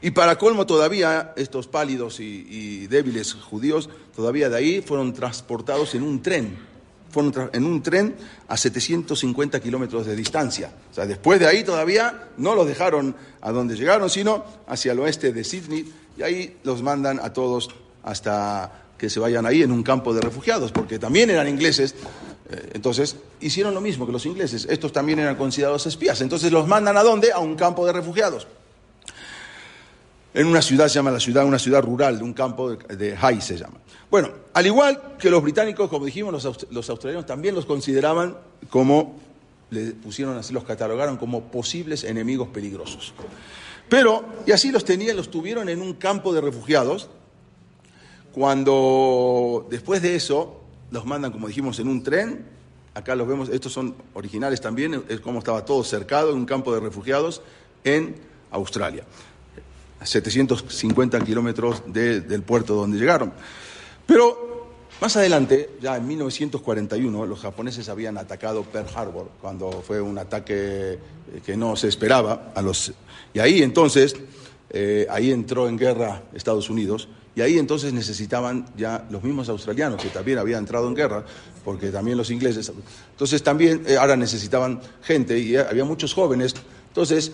[0.03, 6.03] Y para colmo todavía estos pálidos y, débiles judíos, todavía de ahí fueron transportados en
[6.03, 6.75] un tren
[7.11, 8.16] fueron en un tren
[8.49, 10.73] a 750 kilómetros de distancia.
[10.90, 14.99] O sea, después de ahí todavía no los dejaron a donde llegaron, sino hacia el
[14.99, 17.70] oeste de Sydney, y ahí los mandan a todos
[18.03, 21.94] hasta que se vayan ahí en un campo de refugiados, porque también eran ingleses.
[22.50, 24.66] Eh, entonces, hicieron lo mismo que los ingleses.
[24.68, 26.20] Estos también eran considerados espías.
[26.20, 27.33] Entonces, los mandan a dónde?
[27.33, 28.46] A un campo de refugiados
[30.35, 33.57] en una ciudad, se llama la ciudad, una ciudad rural, un campo de, de se
[33.57, 33.79] llama.
[34.11, 36.33] Bueno, al igual que los británicos, como dijimos,
[36.70, 38.37] los, australianos también los consideraban
[38.68, 39.20] como,
[39.70, 43.14] le pusieron así, los catalogaron como posibles enemigos peligrosos.
[43.88, 47.09] Pero, y así los tenían, los tuvieron en un campo de refugiados,
[48.33, 52.47] cuando después de eso los mandan, como dijimos, en un tren,
[52.94, 56.73] acá los vemos, estos son originales también, es como estaba todo cercado en un campo
[56.75, 57.42] de refugiados
[57.85, 58.16] en
[58.51, 59.05] Australia.
[60.03, 63.33] 750 kilómetros del puerto donde llegaron.
[64.07, 64.54] Pero
[65.05, 70.55] más adelante, ya en 1941, los japoneses habían atacado Pearl Harbor, cuando fue un ataque
[70.55, 70.99] eh,
[71.45, 72.53] que no se esperaba.
[72.55, 72.90] A los,
[73.35, 74.17] y ahí entonces,
[74.71, 80.03] eh, ahí entró en guerra Estados Unidos, y ahí entonces necesitaban ya los mismos australianos,
[80.03, 81.23] que también habían entrado en guerra,
[81.67, 82.73] porque también los ingleses.
[83.11, 86.55] Entonces también eh, ahora necesitaban gente, y había muchos jóvenes.
[86.88, 87.33] Entonces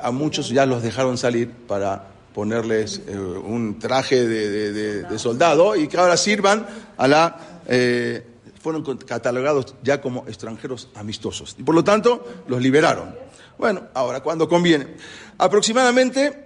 [0.00, 5.96] a muchos ya los dejaron salir para ponerles eh, un traje de, soldado y que
[5.96, 6.66] ahora sirvan
[6.98, 7.62] a la...
[7.66, 8.22] Eh,
[8.60, 13.14] fueron catalogados ya como extranjeros amistosos y por lo tanto los liberaron.
[13.56, 14.86] Bueno, ahora cuando conviene.
[15.38, 16.44] Aproximadamente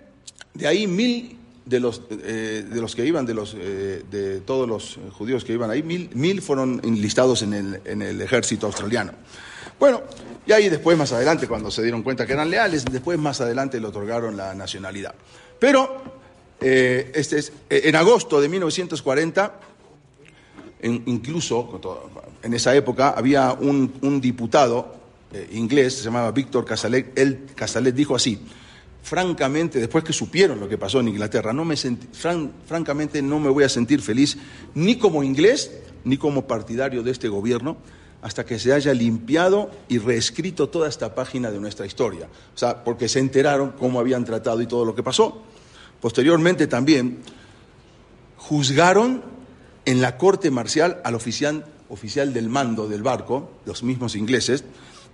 [0.54, 4.96] de ahí mil de los, eh, de los que iban, de, los, de todos los
[5.18, 9.12] judíos que iban ahí, mil, mil fueron enlistados en el, en el ejército australiano.
[9.80, 10.02] Bueno,
[10.50, 13.80] y ahí después, más adelante, cuando se dieron cuenta que eran leales, después más adelante
[13.80, 15.14] le otorgaron la nacionalidad.
[15.60, 16.02] Pero
[16.60, 19.60] eh, este es, eh, en agosto de 1940,
[20.82, 21.80] incluso
[22.42, 24.96] en esa época, había un, diputado
[25.32, 28.40] eh, inglés, se llamaba Víctor Casalet, él, Casalet dijo así,
[29.04, 33.62] francamente, después que supieron lo que pasó en Inglaterra, no me francamente no me voy
[33.62, 34.36] a sentir feliz
[34.74, 35.70] ni como inglés
[36.02, 37.76] ni como partidario de este gobierno,
[38.22, 42.28] hasta que se haya limpiado y reescrito toda esta página de nuestra historia.
[42.54, 45.42] O sea, porque se enteraron cómo habían tratado y todo lo que pasó.
[46.00, 47.18] Posteriormente también
[48.36, 49.22] juzgaron
[49.84, 54.64] en la corte marcial al oficial, oficial del mando del barco, los mismos ingleses,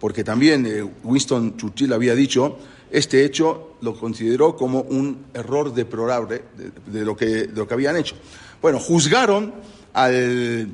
[0.01, 2.59] porque también eh, Winston Churchill había dicho,
[2.91, 6.43] este hecho lo consideró como un error deplorable
[6.87, 8.17] de, lo, que, de lo que habían hecho.
[8.61, 9.55] Bueno, juzgaron
[9.93, 10.69] al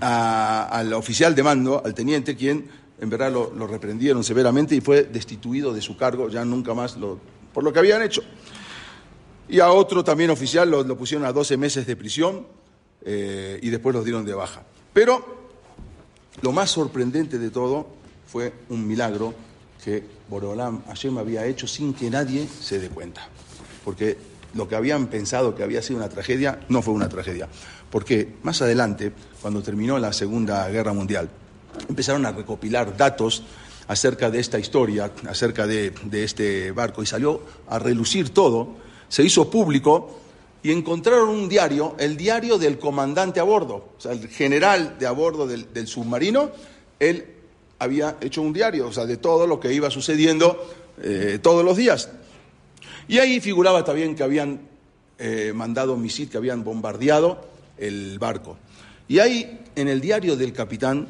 [0.00, 2.68] al oficial de mando, al teniente, quien
[3.00, 7.18] en verdad lo, reprendieron severamente y fue destituido de su cargo, ya nunca más lo,
[7.52, 8.22] por lo que habían hecho.
[9.48, 12.46] Y a otro también oficial lo, pusieron a 12 meses de prisión
[13.04, 14.62] eh, y después los dieron de baja.
[14.92, 15.38] Pero
[16.42, 17.88] lo más sorprendente de todo
[18.26, 19.34] fue un milagro
[19.82, 20.82] que Borolam
[21.12, 23.28] me había hecho sin que nadie se dé cuenta.
[23.84, 24.18] Porque
[24.54, 27.48] lo que habían pensado que había sido una tragedia no fue una tragedia.
[27.90, 31.28] Porque más adelante, cuando terminó la Segunda Guerra Mundial,
[31.88, 33.42] empezaron a recopilar datos
[33.86, 38.76] acerca de esta historia, acerca de, este barco, y salió a relucir todo,
[39.08, 40.20] se hizo público
[40.62, 45.06] y encontraron un diario, el diario del comandante a bordo, o sea, el general de
[45.06, 46.50] a bordo del, submarino,
[47.00, 47.24] él
[47.78, 50.68] había hecho un diario, o sea, de todo lo que iba sucediendo
[51.00, 52.10] eh, todos los días.
[53.06, 54.60] Y ahí figuraba también que habían
[55.18, 57.40] eh, mandado misiles, que habían bombardeado
[57.78, 58.56] el barco.
[59.08, 61.06] Y ahí, en el diario del capitán,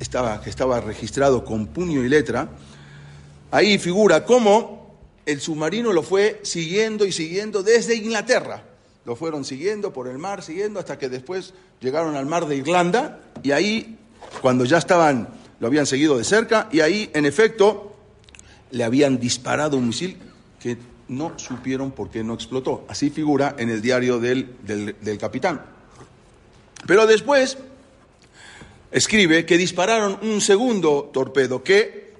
[0.00, 2.48] estaba, que estaba registrado con puño y letra,
[3.50, 8.64] ahí figura cómo el submarino lo fue siguiendo y siguiendo desde Inglaterra.
[9.04, 13.20] Lo fueron siguiendo por el mar, siguiendo, hasta que después llegaron al mar de Irlanda
[13.42, 13.96] y ahí,
[14.42, 15.28] cuando ya estaban,
[15.60, 17.94] lo habían seguido de cerca, y ahí, en efecto,
[18.70, 20.16] le habían disparado un misil
[20.60, 20.76] que
[21.08, 22.84] no supieron por qué no explotó.
[22.88, 25.60] Así figura en el diario del, del capitán.
[26.86, 27.58] Pero después
[28.90, 32.14] escribe que dispararon un segundo torpedo que,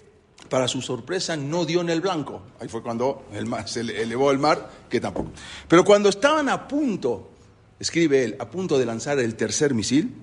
[0.49, 2.43] para su sorpresa, no dio en el blanco.
[2.61, 5.33] Ahí fue cuando el mar, se elevó el mar, que tampoco.
[5.69, 7.31] Pero cuando estaban a punto,
[7.79, 10.15] escribe él, a punto de lanzar el tercer misil,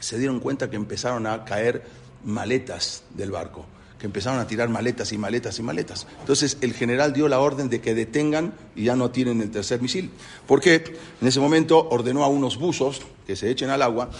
[0.00, 1.84] se dieron cuenta que empezaron a caer
[2.24, 3.66] maletas del barco
[4.00, 6.06] que empezaron a tirar maletas y maletas y maletas.
[6.20, 9.82] Entonces el general dio la orden de que detengan y ya no tienen el tercer
[9.82, 10.10] misil.
[10.46, 14.10] Porque en ese momento ordenó a unos buzos que se echen al agua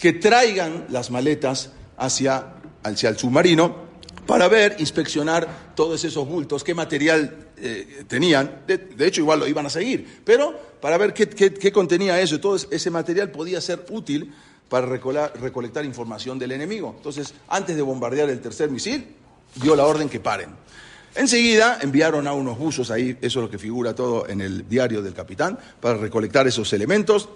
[0.00, 3.88] que traigan las maletas hacia, hacia el submarino
[4.26, 8.62] para ver, inspeccionar todos esos bultos, qué material eh, tenían.
[8.66, 12.38] De, hecho, igual lo iban a seguir, pero para ver qué, qué, qué contenía eso.
[12.38, 14.34] Todo ese material podía ser útil
[14.68, 16.94] para recolectar información del enemigo.
[16.96, 19.06] Entonces, antes de bombardear el tercer misil,
[19.54, 20.50] dio la orden que paren.
[21.14, 25.02] Enseguida enviaron a unos buzos ahí, eso es lo que figura todo en el diario
[25.02, 27.28] del capitán, para recolectar esos elementos.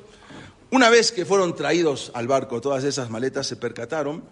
[0.71, 4.23] Una vez que fueron traídos al barco todas esas maletas, se percataron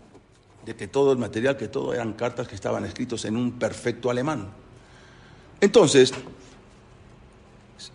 [0.64, 4.11] de que todo el material, que todo eran cartas que estaban escritos en un perfecto
[4.11, 4.49] alemán.
[5.61, 6.12] Entonces,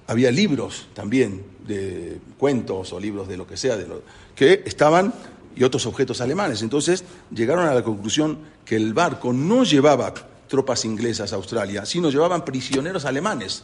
[0.08, 4.02] había libros también de cuentos o libros de lo que sea, de lo,
[4.36, 5.14] que estaban
[5.56, 6.62] y otros objetos alemanes.
[6.62, 10.14] Entonces llegaron a la conclusión que el barco no llevaba
[10.48, 13.64] tropas inglesas a Australia, sino llevaban prisioneros alemanes.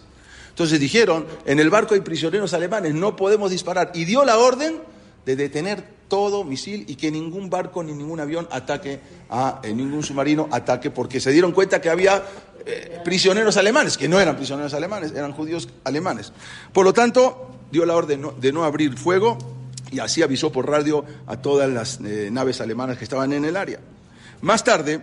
[0.50, 3.92] Entonces dijeron, en el barco hay prisioneros alemanes, no podemos disparar.
[3.94, 4.82] Y dio la orden
[5.26, 9.00] de detener todo misil y que ningún barco ni ningún avión ataque
[9.30, 12.24] a eh, ningún submarino ataque, porque se dieron cuenta que había
[12.66, 16.34] eh, prisioneros alemanes, que no eran prisioneros alemanes, eran judíos alemanes.
[16.74, 19.38] Por lo tanto, dio la orden de no abrir fuego
[19.92, 23.58] y así avisó por radio a todas las eh, naves alemanas que estaban en el
[23.58, 23.80] área.
[24.42, 25.02] Más tarde,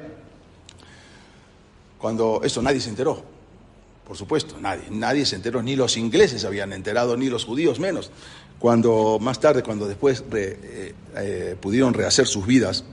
[1.98, 3.22] cuando eso nadie se enteró,
[4.06, 8.10] por supuesto, nadie, nadie se enteró, ni los ingleses habían enterado, ni los judíos menos.
[8.58, 12.84] Cuando más tarde, cuando después eh, eh, pudieron rehacer sus vidas,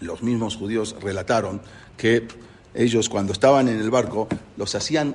[0.00, 1.60] los mismos judíos relataron
[1.96, 2.28] que
[2.76, 5.14] ellos cuando estaban en el barco los hacían,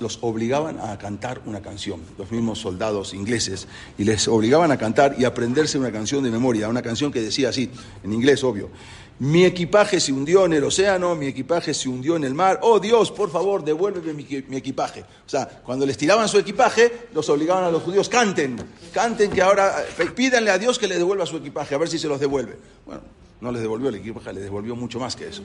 [0.00, 5.14] los obligaban a cantar una canción, los mismos soldados ingleses, y les obligaban a cantar
[5.18, 7.70] y aprenderse una canción de memoria, una canción que decía así,
[8.02, 8.70] en inglés obvio,
[9.18, 12.80] mi equipaje se hundió en el océano, mi equipaje se hundió en el mar, oh
[12.80, 15.02] Dios, por favor, devuélveme mi, equipaje.
[15.02, 18.56] O sea, cuando les tiraban su equipaje, los obligaban a los judíos, canten,
[18.92, 22.00] canten que ahora, eh, pídanle a Dios que le devuelva su equipaje, a ver si
[22.00, 22.56] se los devuelve.
[22.84, 23.02] Bueno,
[23.40, 25.44] no les devolvió el equipaje, les devolvió mucho más que eso.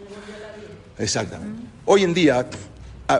[0.97, 1.61] Exactamente.
[1.85, 2.47] Hoy en día,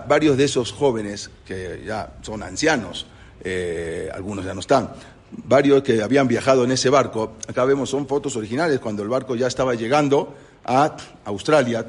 [0.08, 3.06] varios de esos jóvenes que ya son ancianos,
[3.44, 4.92] eh, algunos ya no están,
[5.32, 9.36] varios que habían viajado en ese barco, acá vemos son fotos originales cuando el barco
[9.36, 10.36] ya estaba llegando
[10.66, 11.86] a Australia,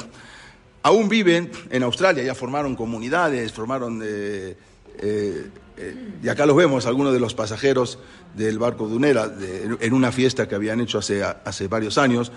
[0.83, 4.01] aún viven en Australia, ya formaron comunidades, formaron...
[4.05, 4.57] Eh,
[5.01, 5.46] eh,
[6.20, 8.01] y acá los vemos, algunos de los pasajeros
[8.35, 9.33] del barco Dunera,
[9.81, 12.33] en una fiesta que habían hecho hace, hace varios años.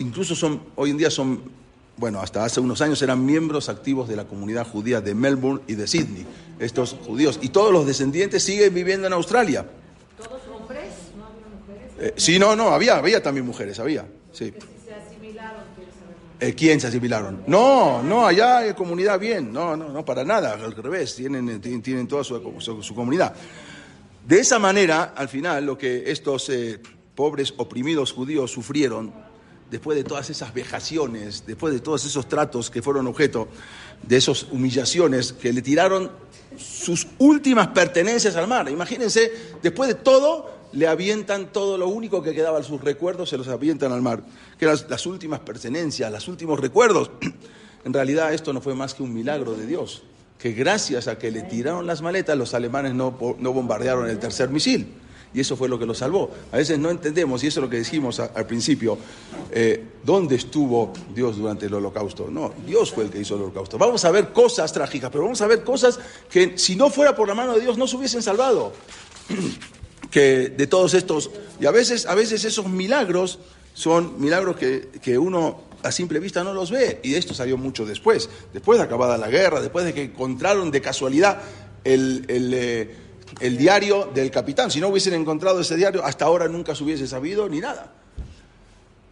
[0.00, 1.42] incluso son, hoy en día son
[2.00, 5.74] bueno, hasta hace unos años eran miembros activos de la comunidad judía de Melbourne y
[5.74, 6.26] de Sydney,
[6.58, 7.38] estos judíos.
[7.42, 9.66] Y todos los descendientes siguen viviendo en Australia.
[10.16, 10.88] ¿Todos hombres?
[11.18, 11.92] ¿No había mujeres?
[12.00, 14.06] Eh, sí, no, no, había, había también mujeres, había.
[14.32, 14.54] Sí.
[14.82, 15.62] ¿Se asimilaron?
[16.40, 17.42] Eh, ¿Quién se asimilaron?
[17.46, 22.08] No, no, allá hay comunidad bien, no, no, no, para nada, al revés, tienen, tienen
[22.08, 22.40] toda su,
[22.80, 23.34] su, comunidad.
[24.26, 26.80] De esa manera, al final, lo que estos eh,
[27.14, 29.12] pobres oprimidos judíos sufrieron
[29.70, 33.48] después de todas esas vejaciones, después de todos esos tratos que fueron objeto
[34.02, 36.10] de esas humillaciones que le tiraron
[36.56, 38.68] sus últimas pertenencias al mar.
[38.68, 39.30] Imagínense,
[39.62, 43.92] después de todo, le avientan todo lo único que quedaba, sus recuerdos se los avientan
[43.92, 44.22] al mar,
[44.58, 47.10] que eran las últimas pertenencias, los últimos recuerdos.
[47.82, 50.02] En realidad esto no fue más que un milagro de Dios,
[50.38, 54.50] que gracias a que le tiraron las maletas, los alemanes no, no bombardearon el tercer
[54.50, 54.99] misil
[55.32, 56.30] y eso fue lo que lo salvó.
[56.52, 58.98] A veces no entendemos, y eso es lo que dijimos al principio,
[59.50, 62.28] eh, ¿dónde estuvo Dios durante el holocausto?
[62.30, 63.78] No, Dios fue el que hizo el holocausto.
[63.78, 65.98] Vamos a ver cosas trágicas, pero vamos a ver cosas
[66.30, 68.72] que si no fuera por la mano de Dios no se hubiesen salvado.
[70.10, 73.38] que de todos estos, y a veces, a veces esos milagros
[73.74, 77.56] son milagros que, que uno a simple vista no los ve, y de esto salió
[77.56, 81.40] mucho después, después de acabada la guerra, después de que encontraron de casualidad
[81.84, 82.24] el...
[82.28, 82.96] el eh,
[83.38, 84.70] el diario del capitán.
[84.70, 87.92] Si no hubiesen encontrado ese diario, hasta ahora nunca se hubiese sabido ni nada.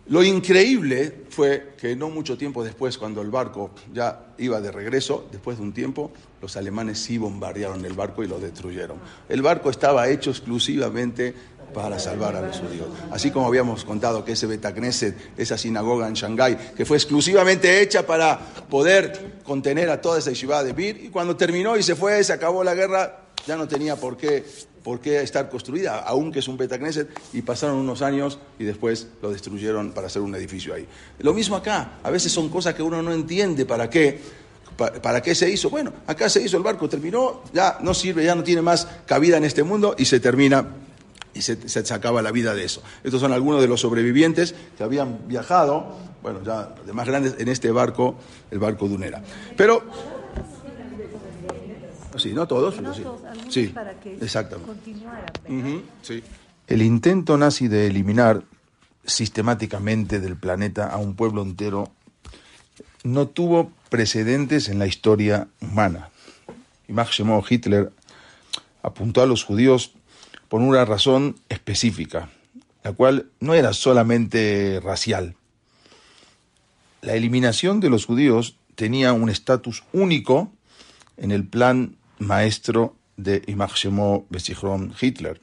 [0.08, 5.28] Lo increíble fue que no mucho tiempo después, cuando el barco ya iba de regreso,
[5.30, 8.96] después de un tiempo, los alemanes sí bombardearon el barco y lo destruyeron.
[9.28, 11.34] El barco estaba hecho exclusivamente
[11.74, 12.88] para salvar a los judíos.
[13.10, 18.06] Así como habíamos contado que ese Betacneset, esa sinagoga en Shanghái, que fue exclusivamente hecha
[18.06, 22.24] para poder contener a toda esa yeshiva de Bir, y cuando terminó y se fue,
[22.24, 24.44] se acabó la guerra, ya no tenía por qué,
[24.84, 29.30] por qué estar construida, aunque es un Betacneset, y pasaron unos años y después lo
[29.30, 30.86] destruyeron para hacer un edificio ahí.
[31.20, 34.20] Lo mismo acá, a veces son cosas que uno no entiende para qué,
[34.76, 35.70] para, qué se hizo.
[35.70, 39.38] Bueno, acá se hizo el barco, terminó, ya no sirve, ya no tiene más cabida
[39.38, 40.66] en este mundo y se termina
[41.32, 42.82] y se, se, la vida de eso.
[43.02, 47.48] Estos son algunos de los sobrevivientes que habían viajado, bueno, ya de más grandes, en
[47.48, 48.16] este barco,
[48.50, 49.22] el barco Dunera.
[49.56, 50.17] Pero
[52.18, 52.74] Sí, no todos,
[53.48, 53.72] sí.
[56.02, 56.22] sí.
[56.66, 58.42] El intento nazi de eliminar
[59.04, 61.90] sistemáticamente del planeta a un pueblo entero
[63.04, 66.10] no tuvo precedentes en la historia humana.
[66.88, 67.92] Máximo Hitler
[68.82, 69.92] apuntó a los judíos
[70.48, 72.30] por una razón específica,
[72.82, 75.36] la cual no era solamente racial.
[77.02, 80.50] La eliminación de los judíos tenía un estatus único
[81.16, 85.40] en el plan maestro de Imachemo Besichron Hitler.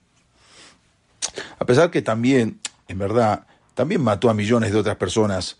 [1.59, 5.57] A pesar que también, en verdad, también mató a millones de otras personas,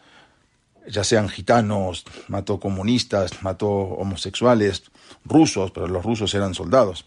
[0.88, 4.84] ya sean gitanos, mató comunistas, mató homosexuales,
[5.26, 7.05] rusos, pero los rusos eran soldados,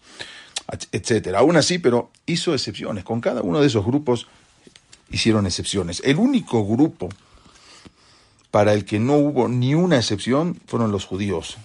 [0.91, 1.39] etcétera.
[1.39, 3.03] Aún así, pero hizo excepciones.
[3.03, 4.27] Con cada uno de esos grupos
[5.09, 6.01] hicieron excepciones.
[6.05, 7.09] El único grupo
[8.51, 11.57] para el que no hubo ni una excepción fueron los judíos.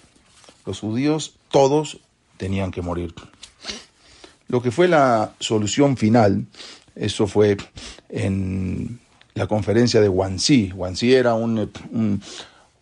[0.67, 2.01] Los judíos todos
[2.37, 3.15] tenían que morir.
[4.49, 6.47] Lo que fue la solución final,
[6.95, 7.57] eso fue
[8.09, 9.01] en
[9.35, 10.73] la conferencia de Wanxi.
[10.75, 11.71] Wanxi era un,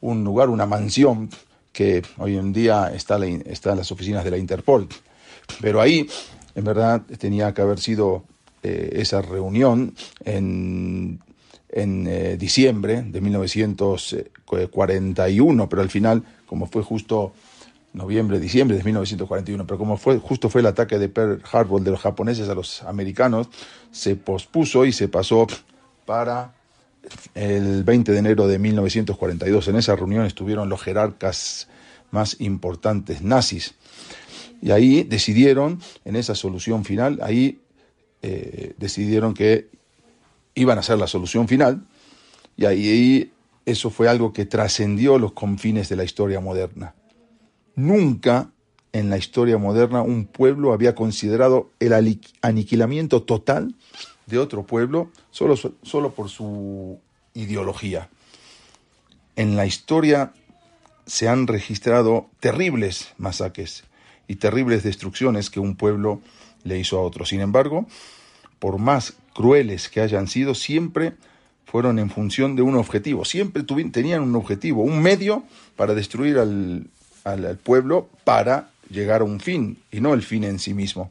[0.01, 1.31] un, lugar, una mansión
[1.73, 4.89] que hoy en día está, está en las oficinas de la Interpol.
[5.61, 6.09] Pero ahí,
[6.55, 8.25] en verdad, tenía que haber sido
[8.63, 11.19] eh, esa reunión en,
[11.71, 17.33] en eh, diciembre de 1941, pero al final, como fue justo
[17.93, 21.91] noviembre, diciembre de 1941, pero como fue, justo fue el ataque de Pearl Harbor de
[21.91, 23.49] los japoneses a los americanos,
[23.91, 25.47] se pospuso y se pasó
[26.07, 26.55] para
[27.35, 29.69] el 20 de enero de 1942.
[29.69, 31.69] En esa reunión estuvieron los jerarcas
[32.11, 33.75] más importantes nazis.
[34.61, 37.61] Y ahí decidieron, en esa solución final, ahí
[38.23, 39.69] eh, decidieron que
[40.55, 41.85] iban a ser la solución final.
[42.57, 43.33] Y ahí
[43.67, 46.95] eso fue algo que trascendió los confines de la historia moderna.
[47.75, 48.51] Nunca
[48.93, 51.93] en la historia moderna un pueblo había considerado el
[52.43, 53.75] aniquilamiento total
[54.27, 56.99] de otro pueblo solo, solo por su
[57.35, 58.09] ideología.
[59.37, 60.33] En la historia
[61.07, 63.85] se han registrado terribles masacres
[64.29, 66.21] y terribles destrucciones que un pueblo
[66.65, 67.25] le hizo a otro.
[67.25, 67.87] Sin embargo,
[68.59, 71.15] por más crueles que hayan sido, siempre
[71.65, 75.43] fueron en función de un objetivo, siempre tenían un objetivo, un medio
[75.75, 76.87] para destruir al,
[77.25, 81.11] al, pueblo para llegar a un fin y no el fin en sí mismo.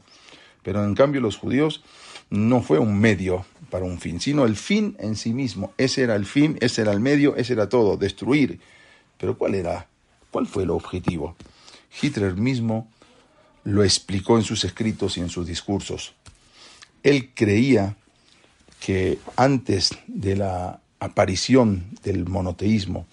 [0.62, 1.82] Pero en cambio los judíos
[2.30, 5.72] no fue un medio para un fin, sino el fin en sí mismo.
[5.78, 8.60] Ese era el fin, ese era el medio, ese era todo, destruir.
[9.18, 9.86] Pero ¿cuál era?
[10.30, 11.36] ¿Cuál fue el objetivo?
[12.00, 12.88] Hitler mismo
[13.64, 16.14] lo explicó en sus escritos y en sus discursos.
[17.02, 17.96] Él creía
[18.84, 23.06] que antes de la aparición del monoteísmo,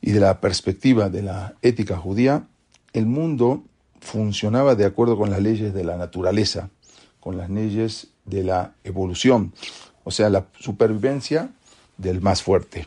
[0.00, 2.46] y de la perspectiva de la ética judía,
[2.92, 3.64] el mundo
[4.00, 6.70] funcionaba de acuerdo con las leyes de la naturaleza,
[7.20, 9.52] con las leyes de la evolución,
[10.04, 11.50] o sea, la supervivencia
[11.96, 12.86] del más fuerte.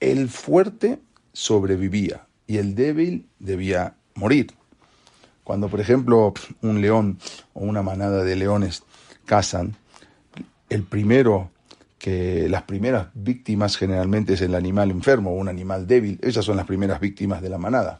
[0.00, 0.98] El fuerte
[1.32, 4.52] sobrevivía y el débil debía morir.
[5.44, 7.18] Cuando, por ejemplo, un león
[7.54, 8.82] o una manada de leones
[9.24, 9.76] cazan,
[10.68, 11.50] el primero
[11.98, 16.56] que las primeras víctimas generalmente es el animal enfermo o un animal débil, esas son
[16.56, 17.98] las primeras víctimas de la manada.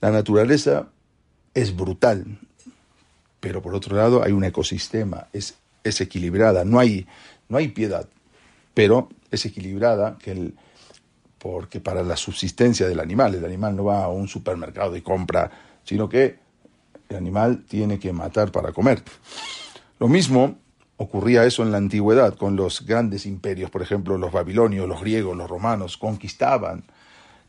[0.00, 0.88] La naturaleza
[1.54, 2.38] es brutal,
[3.40, 7.06] pero por otro lado hay un ecosistema, es, es equilibrada, no hay,
[7.48, 8.08] no hay piedad,
[8.74, 10.54] pero es equilibrada que el,
[11.38, 15.50] porque para la subsistencia del animal, el animal no va a un supermercado y compra,
[15.82, 16.38] sino que
[17.08, 19.02] el animal tiene que matar para comer.
[19.98, 20.56] Lo mismo
[21.00, 25.36] Ocurría eso en la antigüedad con los grandes imperios, por ejemplo, los babilonios, los griegos,
[25.36, 26.82] los romanos, conquistaban,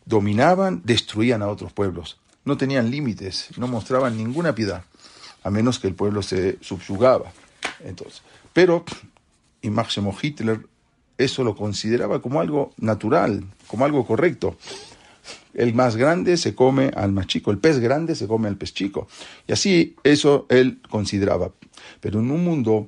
[0.06, 2.20] dominaban, destruían a otros pueblos.
[2.46, 4.84] No tenían límites, no mostraban ninguna piedad,
[5.44, 7.32] a menos que el pueblo se subyugaba.
[7.84, 8.22] Entonces,
[8.54, 8.86] pero,
[9.64, 10.62] y Máximo Hitler
[11.18, 14.58] eso lo consideraba como algo natural, como algo correcto.
[15.54, 18.74] El más grande se come al más chico, el pez grande se come al pez
[18.74, 19.08] chico.
[19.48, 21.52] Y así eso él consideraba.
[22.00, 22.88] Pero en un mundo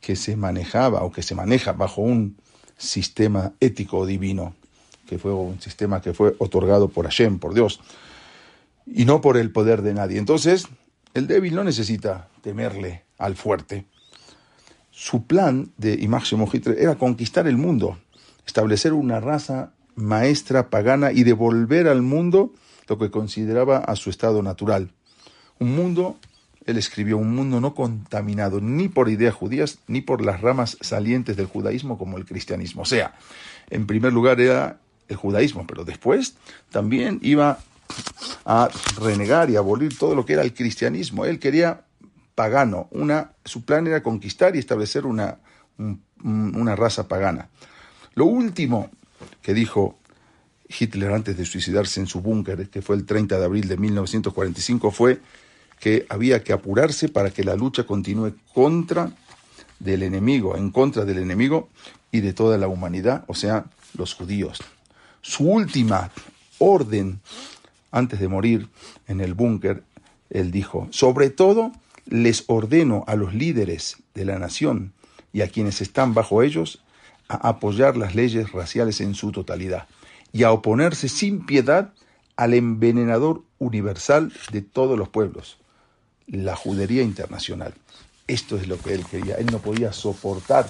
[0.00, 2.36] que se manejaba o que se maneja bajo un
[2.76, 4.54] sistema ético divino,
[5.06, 7.80] que fue un sistema que fue otorgado por Hashem, por Dios,
[8.86, 10.18] y no por el poder de nadie.
[10.18, 10.66] Entonces,
[11.14, 13.86] el débil no necesita temerle al fuerte.
[14.90, 17.98] Su plan de Máximo Hitler era conquistar el mundo,
[18.46, 22.52] establecer una raza maestra pagana y devolver al mundo
[22.88, 24.90] lo que consideraba a su estado natural.
[25.58, 26.16] Un mundo
[26.66, 31.36] él escribió un mundo no contaminado ni por ideas judías ni por las ramas salientes
[31.36, 32.82] del judaísmo como el cristianismo.
[32.82, 33.14] O sea,
[33.70, 36.36] en primer lugar era el judaísmo, pero después
[36.70, 37.58] también iba
[38.44, 38.68] a
[39.00, 41.24] renegar y abolir todo lo que era el cristianismo.
[41.24, 41.82] Él quería
[42.34, 45.38] pagano, una, su plan era conquistar y establecer una,
[46.22, 47.48] una raza pagana.
[48.14, 48.90] Lo último
[49.42, 49.98] que dijo
[50.68, 54.90] Hitler antes de suicidarse en su búnker, que fue el 30 de abril de 1945,
[54.90, 55.20] fue
[55.80, 59.12] que había que apurarse para que la lucha continúe contra
[59.78, 61.68] del enemigo, en contra del enemigo
[62.12, 63.64] y de toda la humanidad, o sea,
[63.96, 64.58] los judíos.
[65.22, 66.10] Su última
[66.58, 67.20] orden
[67.90, 68.68] antes de morir
[69.08, 69.82] en el búnker,
[70.28, 71.72] él dijo, sobre todo
[72.06, 74.92] les ordeno a los líderes de la nación
[75.32, 76.82] y a quienes están bajo ellos
[77.28, 79.88] a apoyar las leyes raciales en su totalidad
[80.32, 81.92] y a oponerse sin piedad
[82.36, 85.58] al envenenador universal de todos los pueblos,
[86.30, 87.74] la judería internacional.
[88.26, 89.36] Esto es lo que él quería.
[89.36, 90.68] Él no podía soportar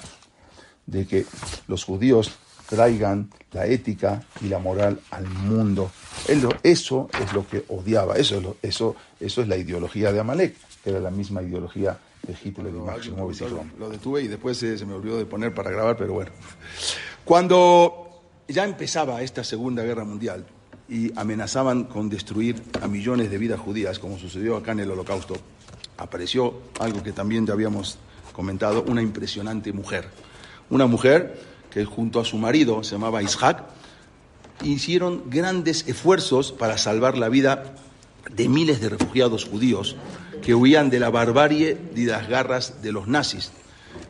[0.86, 1.26] de que
[1.68, 2.32] los judíos
[2.68, 5.90] traigan la ética y la moral al mundo.
[6.28, 10.56] Él, eso es lo que odiaba, eso es, eso, eso es la ideología de Amalek,
[10.82, 13.30] que era la misma ideología de Hitler y Máximo
[13.78, 16.30] Lo detuve y después se me olvidó de poner para grabar, pero bueno.
[17.24, 20.46] Cuando ya empezaba esta Segunda Guerra Mundial
[20.90, 25.36] y amenazaban con destruir a millones de vidas judías, como sucedió acá en el Holocausto,
[25.96, 27.98] apareció algo que también ya habíamos
[28.32, 30.08] comentado, una impresionante mujer.
[30.68, 33.62] Una mujer que junto a su marido, se llamaba Ishak,
[34.62, 37.74] hicieron grandes esfuerzos para salvar la vida
[38.30, 39.96] de miles de refugiados judíos
[40.42, 43.52] que huían de la barbarie y las garras de los nazis.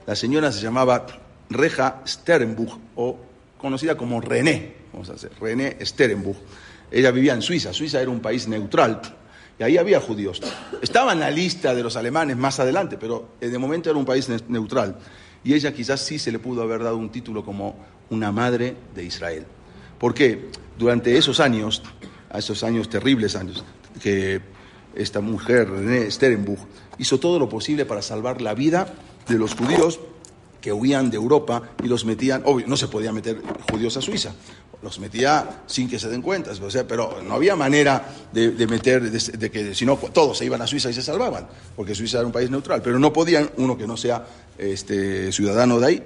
[0.06, 1.06] La señora se llamaba
[1.50, 3.18] Reja Sterenbuch, o
[3.58, 6.36] conocida como René, vamos a hacer, René Sterenbuch.
[6.90, 9.00] Ella vivía en Suiza, Suiza era un país neutral,
[9.58, 10.40] y ahí había judíos.
[10.80, 14.28] Estaba en la lista de los alemanes más adelante, pero de momento era un país
[14.48, 14.96] neutral
[15.44, 17.76] y ella quizás sí se le pudo haber dado un título como
[18.10, 19.46] una madre de Israel.
[19.98, 21.82] Porque durante esos años,
[22.34, 23.64] esos años terribles años,
[24.02, 24.40] que
[24.94, 26.58] esta mujer, René Sterenbuch,
[26.98, 28.92] hizo todo lo posible para salvar la vida
[29.28, 30.00] de los judíos
[30.60, 34.34] que huían de Europa y los metían, obvio, no se podía meter judíos a Suiza,
[34.82, 39.10] los metía sin que se den cuenta, o sea, pero no había manera de, meter,
[39.10, 42.26] de, que si no todos se iban a Suiza y se salvaban, porque Suiza era
[42.26, 44.24] un país neutral, pero no podían uno que no sea
[44.56, 46.02] este, ciudadano de ahí.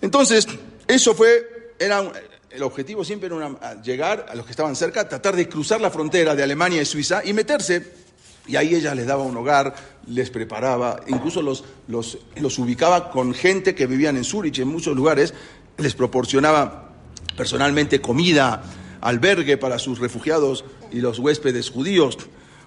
[0.00, 0.46] Entonces,
[0.86, 2.02] eso fue, era
[2.50, 6.34] el objetivo siempre era llegar a los que estaban cerca, tratar de cruzar la frontera
[6.34, 8.02] de Alemania y Suiza y meterse.
[8.46, 9.74] Y ahí ella les daba un hogar,
[10.06, 14.96] les preparaba, incluso los, los, los ubicaba con gente que vivían en Zurich, en muchos
[14.96, 15.32] lugares,
[15.78, 16.91] les proporcionaba
[17.36, 18.62] personalmente comida,
[19.00, 22.18] albergue para sus refugiados y los huéspedes judíos,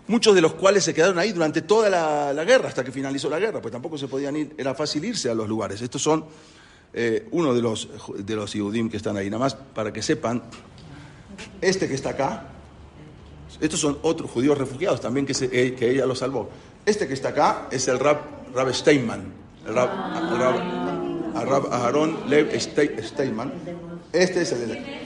[0.08, 3.40] muchos de los cuales se quedaron ahí durante toda la, guerra, hasta que finalizó la
[3.40, 5.82] guerra, pues tampoco se podían ir, era fácil irse a los lugares.
[5.82, 6.26] Estos son
[6.94, 10.44] eh, uno de los, de los que están ahí, nada más para que sepan,
[11.62, 12.50] este que está acá,
[13.60, 16.50] estos son otros judíos refugiados también que, eh, que ella los salvó.
[16.86, 18.20] Este que está acá es el Rab,
[18.54, 19.34] Rab Steinman,
[19.66, 19.90] el Rab,
[21.34, 23.52] Rab, Aaron Lev Steinman,
[24.22, 25.06] este es el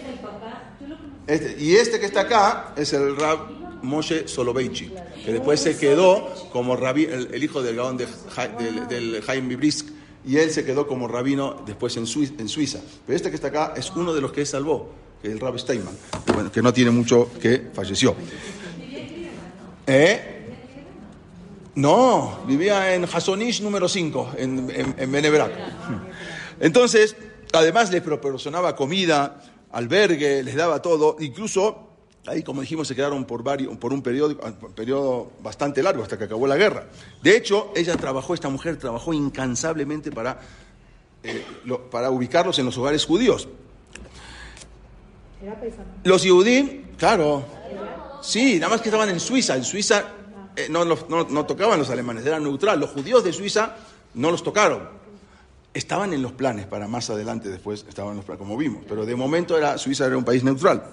[1.30, 3.52] este, y este que está acá es el Rab
[3.84, 4.92] Moshe Soloveitchi,
[5.24, 8.08] que después se quedó como rabí, el, hijo del Gaón de,
[8.90, 9.90] del, Jaime Brisk,
[10.26, 12.06] y él se quedó como rabino después en,
[12.40, 12.80] en, Suiza.
[13.06, 14.90] Pero este que está acá es uno de los que salvó,
[15.22, 15.96] que es el Rab Steinman,
[16.34, 18.16] bueno, que no tiene mucho que falleció.
[19.86, 20.36] ¿Eh?
[21.76, 25.16] No, vivía en Hasonish número 5, en, en.
[26.60, 27.16] Entonces,
[27.54, 29.42] Además les proporcionaba comida,
[29.72, 31.88] albergue, les daba todo, incluso
[32.28, 34.38] ahí como dijimos se quedaron por, varios, por un periodo,
[34.76, 36.86] periodo bastante largo hasta que acabó la guerra.
[37.24, 40.40] De hecho, ella trabajó, esta mujer trabajó incansablemente para,
[41.24, 41.44] eh,
[41.90, 43.48] para ubicarlos en los hogares judíos.
[46.04, 47.46] Los judíos, claro,
[48.22, 50.04] sí, nada más que estaban en Suiza, en Suiza
[50.56, 53.76] eh, no, no, no tocaban los alemanes, eran neutral, los judíos de Suiza
[54.14, 55.00] no los tocaron
[55.74, 59.06] estaban en los planes para más adelante, después estaban en los planes, como vimos, pero
[59.06, 60.84] de momento era, Suiza era un país neutral.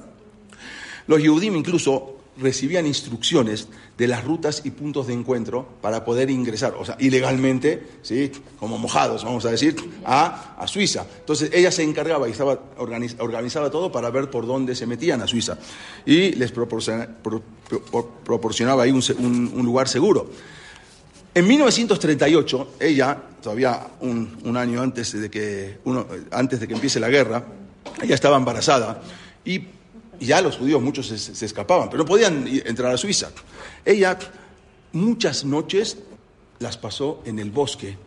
[1.06, 6.74] Los Yehudim incluso recibían instrucciones de las rutas y puntos de encuentro para poder ingresar,
[6.78, 8.30] o sea, ilegalmente, ¿sí?
[8.58, 9.74] como mojados, vamos a decir,
[10.04, 11.06] a, a Suiza.
[11.20, 15.26] Entonces ella se encargaba y estaba organizaba todo para ver por dónde se metían a
[15.26, 15.56] Suiza
[16.04, 20.28] y les proporcionaba, ahí un lugar seguro.
[21.36, 25.80] En 1938, ella, todavía un, año antes de, que,
[26.30, 27.44] antes de que empiece la guerra,
[28.00, 29.02] ella estaba embarazada
[29.44, 29.60] y
[30.18, 33.32] ya los judíos muchos se, escapaban, pero no podían entrar a Suiza.
[33.84, 34.18] Ella
[34.92, 35.98] muchas noches
[36.58, 37.98] las pasó en el bosque,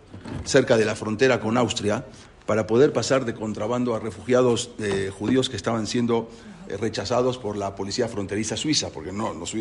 [0.43, 2.03] cerca de la frontera con Austria,
[2.47, 6.31] para poder pasar de contrabando a refugiados eh, judíos que estaban siendo
[6.77, 9.53] rechazados por la policía fronteriza suiza, porque no, los,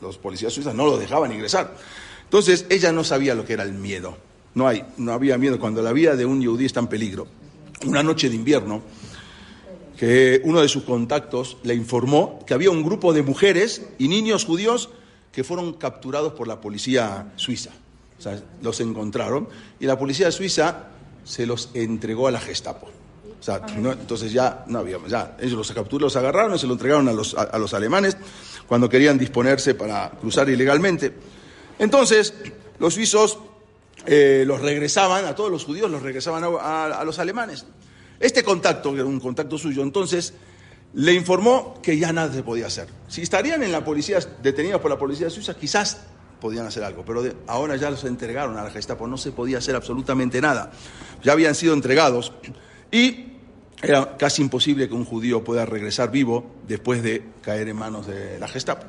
[0.00, 1.76] los policías suizas no los dejaban ingresar.
[2.24, 4.16] Entonces ella no sabía lo que era el miedo.
[4.54, 7.26] No, hay, no había miedo cuando la vida de un yudí está en peligro.
[7.84, 8.82] Una noche de invierno,
[9.96, 14.44] que uno de sus contactos le informó que había un grupo de mujeres y niños
[14.44, 14.90] judíos
[15.32, 17.70] que fueron capturados por la policía suiza.
[18.18, 19.48] O sea, los encontraron
[19.78, 20.88] y la policía suiza
[21.24, 22.88] se los entregó a la Gestapo.
[23.46, 27.12] Entonces ya no había, ya ellos los capturaron, los agarraron y se lo entregaron a
[27.12, 28.16] los, a, los alemanes
[28.66, 31.12] cuando querían disponerse para cruzar ilegalmente.
[31.78, 32.34] Entonces,
[32.78, 33.38] los suizos
[34.06, 37.66] eh, los regresaban, a todos los judíos los regresaban a, los alemanes.
[38.18, 40.34] Este contacto, que era un contacto suyo, entonces
[40.94, 42.88] le informó que ya nada se podía hacer.
[43.08, 45.98] Si estarían en la policía, detenidos por la policía suiza, quizás
[46.40, 49.74] podían hacer algo, pero ahora ya los entregaron a la Gestapo, no se podía hacer
[49.74, 50.70] absolutamente nada.
[51.22, 52.32] Ya habían sido entregados
[52.90, 53.26] y
[53.82, 58.38] era casi imposible que un judío pueda regresar vivo después de caer en manos de
[58.38, 58.86] la Gestapo.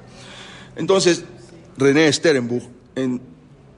[0.76, 1.24] Entonces,
[1.78, 2.64] René Sterenbuch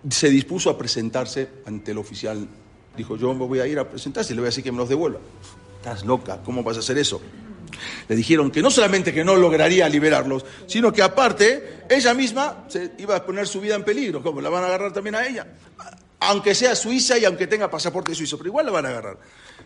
[0.10, 2.48] se dispuso a presentarse ante el oficial.
[2.96, 4.78] Dijo, yo me voy a ir a presentarse y le voy a decir que me
[4.78, 5.20] los devuelva.
[5.78, 7.22] Estás loca, ¿cómo vas a hacer eso?
[8.08, 12.92] Le dijeron que no solamente que no lograría liberarlos, sino que aparte ella misma se
[12.98, 15.48] iba a poner su vida en peligro, como la van a agarrar también a ella,
[16.20, 19.18] aunque sea suiza y aunque tenga pasaporte suizo, pero igual la van a agarrar.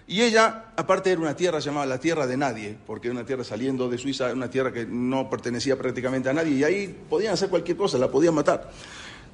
[0.05, 3.43] Y ella, aparte era una tierra llamada la tierra de nadie, porque era una tierra
[3.43, 7.49] saliendo de Suiza, una tierra que no pertenecía prácticamente a nadie, y ahí podían hacer
[7.49, 8.69] cualquier cosa, la podían matar.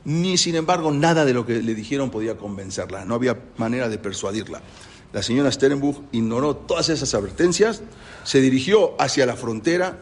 [0.05, 3.97] Ni sin embargo nada de lo que le dijeron podía convencerla, no había manera de
[3.97, 4.61] persuadirla.
[5.11, 7.81] La señora Sternbuch ignoró todas esas advertencias,
[8.23, 9.97] se dirigió hacia la frontera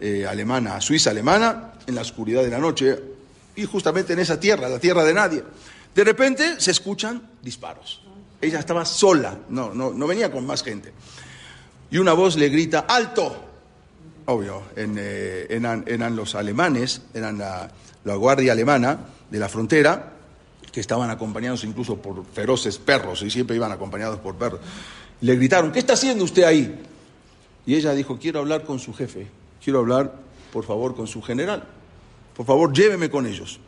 [0.00, 2.98] eh, alemana, suiza alemana, en la oscuridad de la noche,
[3.56, 5.44] y justamente en esa tierra, la tierra de nadie.
[5.94, 8.02] De repente se escuchan disparos.
[8.40, 10.92] Ella estaba sola, no, no, no venía con más gente.
[11.90, 13.44] Y una voz le grita, ¡alto!
[14.26, 17.70] Obvio, eh, eran, los alemanes, eran la,
[18.04, 18.98] la guardia alemana
[19.30, 20.12] de la frontera,
[20.70, 24.60] que estaban acompañados incluso por feroces perros, y siempre iban acompañados por perros.
[25.22, 26.78] Le gritaron, ¿qué está haciendo usted ahí?
[27.66, 29.26] Y ella dijo, quiero hablar con su jefe,
[29.64, 30.14] quiero hablar,
[30.52, 31.64] por favor, con su general.
[32.36, 33.58] Por favor, lléveme con ellos.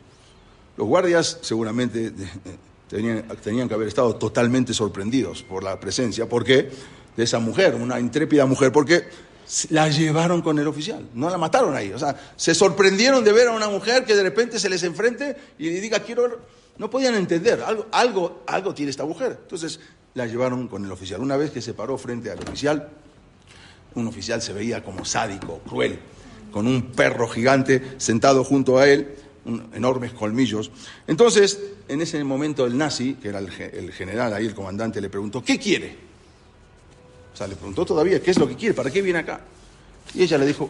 [0.81, 2.11] Los guardias seguramente
[2.89, 6.71] tenían, tenían que haber estado totalmente sorprendidos por la presencia, porque
[7.15, 9.03] de esa mujer, una intrépida mujer, porque
[9.69, 11.93] la llevaron con el oficial, no la mataron ahí.
[11.93, 15.37] O sea, se sorprendieron de ver a una mujer que de repente se les enfrente
[15.59, 16.39] y le diga, quiero...
[16.79, 19.37] No podían entender, algo, algo, algo tiene esta mujer.
[19.39, 19.79] Entonces
[20.15, 21.21] la llevaron con el oficial.
[21.21, 22.89] Una vez que se paró frente al oficial,
[23.93, 25.99] un oficial se veía como sádico, cruel,
[26.51, 29.15] con un perro gigante sentado junto a él,
[29.73, 30.71] enormes colmillos.
[31.07, 35.09] Entonces, en ese momento el nazi, que era el, el general ahí, el comandante, le
[35.09, 35.95] preguntó, ¿qué quiere?
[37.33, 38.73] O sea, le preguntó todavía, ¿qué es lo que quiere?
[38.73, 39.41] ¿Para qué viene acá?
[40.13, 40.69] Y ella le dijo,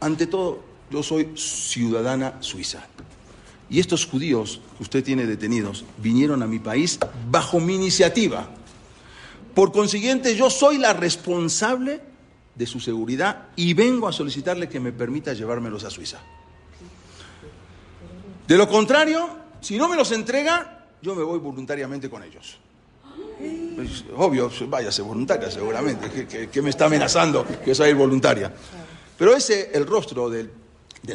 [0.00, 2.86] ante todo, yo soy ciudadana suiza.
[3.70, 6.98] Y estos judíos que usted tiene detenidos vinieron a mi país
[7.30, 8.48] bajo mi iniciativa.
[9.54, 12.00] Por consiguiente, yo soy la responsable
[12.54, 16.20] de su seguridad y vengo a solicitarle que me permita llevármelos a Suiza.
[18.46, 19.28] De lo contrario,
[19.60, 22.58] si no me los entrega, yo me voy voluntariamente con ellos.
[24.16, 28.52] Obvio, váyase voluntaria seguramente, que, me está amenazando que soy voluntaria.
[29.18, 30.50] Pero ese, el rostro del,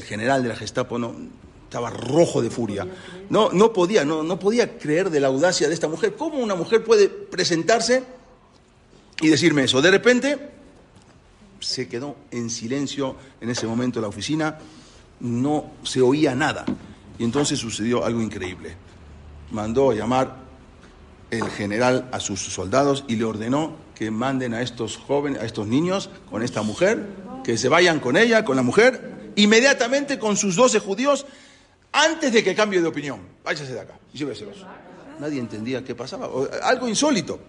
[0.03, 1.15] general de la Gestapo no,
[1.63, 2.87] estaba rojo de furia.
[3.29, 6.15] No, no podía, no, no podía creer de la audacia de esta mujer.
[6.15, 8.03] ¿Cómo una mujer puede presentarse
[9.21, 9.81] y decirme eso?
[9.81, 10.49] De repente
[11.59, 14.57] se quedó en silencio en ese momento en la oficina,
[15.19, 16.65] no se oía nada.
[17.19, 18.75] Y entonces sucedió algo increíble.
[19.51, 20.37] Mandó a llamar
[21.29, 25.67] el general a sus soldados y le ordenó que manden a estos jóvenes, a estos
[25.67, 27.05] niños con esta mujer,
[27.43, 31.25] que se vayan con ella, con la mujer, inmediatamente con sus doce judíos,
[31.91, 33.19] antes de que cambie de opinión.
[33.43, 34.65] Váyase de acá lléveselos.
[35.19, 36.29] Nadie entendía qué pasaba.
[36.63, 37.39] Algo insólito.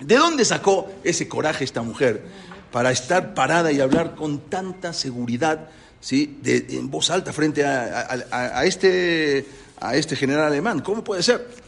[0.00, 2.22] ¿De dónde sacó ese coraje esta mujer
[2.70, 5.68] para estar parada y hablar con tanta seguridad,
[6.04, 6.38] ¿sí?
[6.44, 9.46] en voz alta frente a, este,
[9.80, 10.80] a este general alemán?
[10.80, 11.64] ¿Cómo puede ser?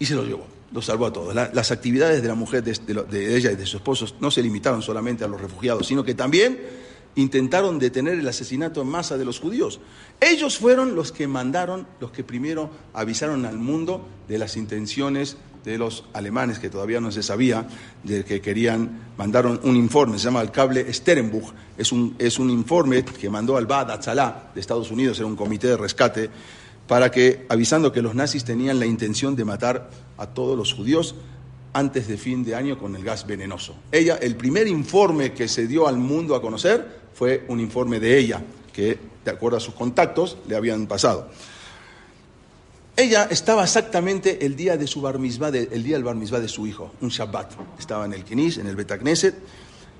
[0.00, 1.34] y se los llevó, los salvó a todos.
[1.34, 5.22] las actividades de la mujer, de, ella y de sus esposos, no se limitaron solamente
[5.24, 6.58] a los refugiados, sino que también
[7.16, 9.78] intentaron detener el asesinato en masa de los judíos.
[10.20, 15.78] Ellos fueron los que mandaron, los que primero avisaron al mundo de las intenciones de
[15.78, 17.66] los alemanes, que todavía no se sabía,
[18.02, 22.50] de que querían, mandaron un informe, se llama el cable Sterenbuch, es un, es un
[22.50, 26.30] informe que mandó al Bad Atzalá de Estados Unidos, era un comité de rescate,
[26.86, 31.14] para que, avisando que los nazis tenían la intención de matar a todos los judíos
[31.72, 33.76] antes de fin de año con el gas venenoso.
[33.92, 38.18] Ella, el primer informe que se dio al mundo a conocer fue un informe de
[38.18, 38.42] ella,
[38.72, 41.30] que de acuerdo a sus contactos le habían pasado.
[43.00, 46.92] Ella estaba exactamente el día de su bar el día del bar de su hijo,
[47.00, 47.54] un Shabbat.
[47.78, 49.36] Estaba en el Knis, en el Betagneset,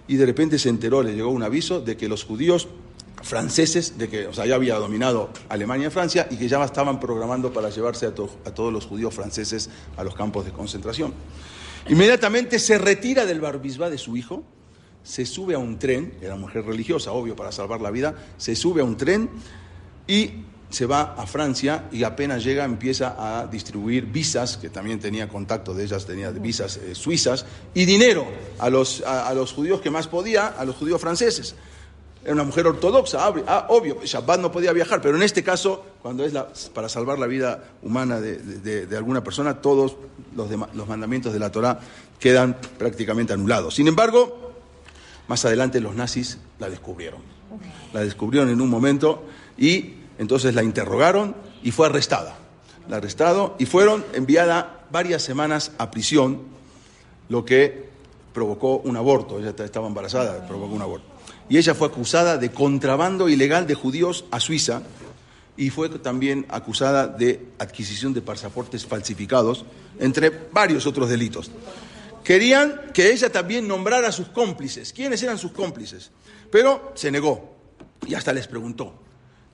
[0.07, 2.69] y de repente se enteró, le llegó un aviso de que los judíos
[3.23, 7.01] franceses, de que o sea, ya había dominado Alemania y Francia y que ya estaban
[7.01, 11.15] programando para llevarse a, todos los judíos franceses a los campos de concentración.
[11.89, 14.45] Inmediatamente se retira del barbisbá de su hijo,
[15.05, 18.83] se sube a un tren, era mujer religiosa, obvio, para salvar la vida, se sube
[18.83, 19.31] a un tren
[20.07, 25.29] y se va a Francia y apenas llega empieza a distribuir visas, que también tenía
[25.29, 27.45] contacto de ellas, tenía visas eh, suizas,
[27.75, 28.25] y dinero
[28.59, 31.57] a los, a, los judíos que más podía, a los judíos franceses.
[32.23, 36.25] Era una mujer ortodoxa, ah, obvio, Shabbat no podía viajar, pero en este caso, cuando
[36.25, 39.97] es la, para salvar la vida humana de, alguna persona, todos
[40.37, 41.81] los, los mandamientos de la Torah
[42.21, 43.75] quedan prácticamente anulados.
[43.75, 44.53] Sin embargo,
[45.27, 47.23] más adelante los nazis la descubrieron.
[47.93, 49.25] La descubrieron en un momento
[49.57, 52.37] y entonces la interrogaron y fue arrestada.
[52.89, 56.43] La arrestado y fueron enviada varias semanas a prisión,
[57.31, 57.89] lo que
[58.35, 59.39] provocó un aborto.
[59.39, 61.07] Ella estaba embarazada, provocó un aborto.
[61.49, 64.83] Y ella fue acusada de contrabando ilegal de judíos a Suiza
[65.57, 69.65] y fue también acusada de adquisición de pasaportes falsificados,
[69.99, 71.51] entre varios otros delitos.
[72.23, 74.93] Querían que ella también nombrara a sus cómplices.
[74.93, 76.11] ¿Quiénes eran sus cómplices?
[76.53, 77.57] Pero se negó
[78.07, 78.95] y hasta les preguntó,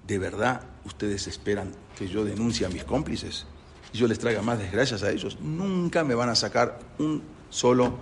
[0.06, 3.46] ¿de verdad ustedes esperan que yo denuncie a mis cómplices
[3.92, 5.38] y yo les traiga más desgracias a ellos?
[5.40, 7.94] Nunca me van a sacar un solo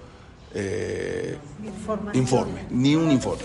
[0.55, 1.37] eh,
[2.13, 3.45] informe, ni un informe.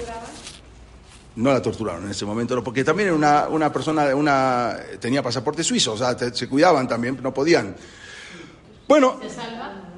[1.36, 5.94] No la torturaron en ese momento, porque también era una, persona, una, tenía pasaporte suizo,
[5.94, 7.76] o sea, se cuidaban también, no podían.
[8.88, 9.20] Bueno,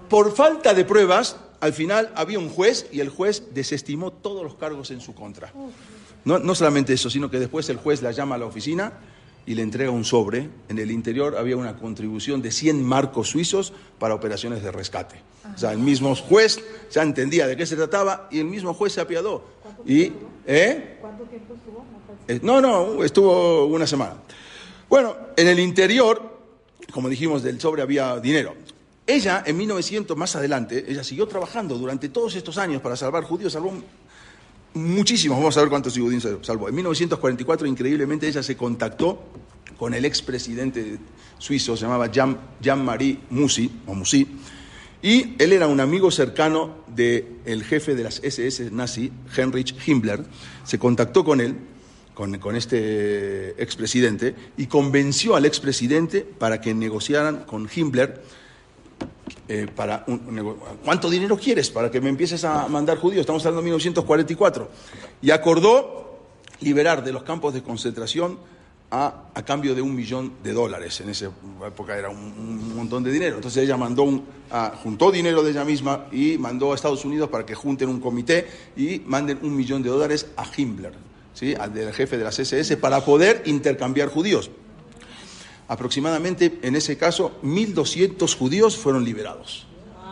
[0.10, 4.56] por falta de pruebas, al final había un juez y el juez desestimó todos los
[4.56, 5.52] cargos en su contra.
[6.26, 8.94] No, no solamente eso, sino que después el juez la llama a la oficina
[9.46, 10.50] y le entrega un sobre.
[10.70, 15.22] En el interior había una contribución de 100 marcos suizos para operaciones de rescate.
[15.54, 18.94] O sea, el mismo juez ya entendía de qué se trataba y el mismo juez
[18.94, 19.44] se apiadó.
[19.86, 20.12] Y,
[20.46, 20.98] ¿eh?
[21.02, 21.86] ¿Cuánto tiempo estuvo?
[22.28, 24.16] Eh, no, no, estuvo una semana.
[24.88, 26.40] Bueno, en el interior,
[26.92, 28.56] como dijimos, del sobre había dinero.
[29.08, 33.54] Ella, en 1900, más adelante, ella siguió trabajando durante todos estos años para salvar judíos,
[33.54, 33.74] salvó
[34.74, 36.70] muchísimos, vamos a ver cuántos judíos salvó.
[36.70, 39.24] En 1944, increíblemente, ella se contactó
[39.78, 41.00] con el expresidente
[41.38, 44.28] suizo, se llamaba Jean-Marie Musi, o Musi,
[45.02, 50.24] y él era un amigo cercano del jefe de las SS nazi, Heinrich Himmler,
[50.64, 51.56] se contactó con él,
[52.14, 58.22] con, con este expresidente, y convenció al expresidente para que negociaran con Himmler
[59.48, 60.06] eh, para
[60.86, 63.22] ¿cuánto dinero quieres para que me empieces a mandar judíos?
[63.22, 64.70] Estamos hablando de 1944.
[65.22, 66.20] Y acordó
[66.62, 68.38] liberar de los campos de concentración
[68.92, 71.00] a, a, cambio de un millón de dólares.
[71.02, 71.32] En esa
[71.66, 73.38] época era un, montón de dinero.
[73.38, 74.26] Entonces ella mandó un,
[74.84, 78.48] juntó dinero de ella misma y mandó a Estados Unidos para que junten un comité
[78.76, 80.94] y manden un millón de dólares a Himmler,
[81.34, 81.56] ¿sí?
[81.56, 84.52] al del jefe de las SS, para poder intercambiar judíos
[85.72, 89.66] aproximadamente, en ese caso, 1.200 judíos fueron liberados.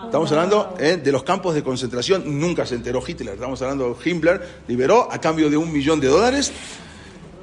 [0.05, 4.09] Estamos hablando eh, de los campos de concentración, nunca se enteró Hitler, estamos hablando de
[4.09, 6.53] Himmler, liberó a cambio de un millón de dólares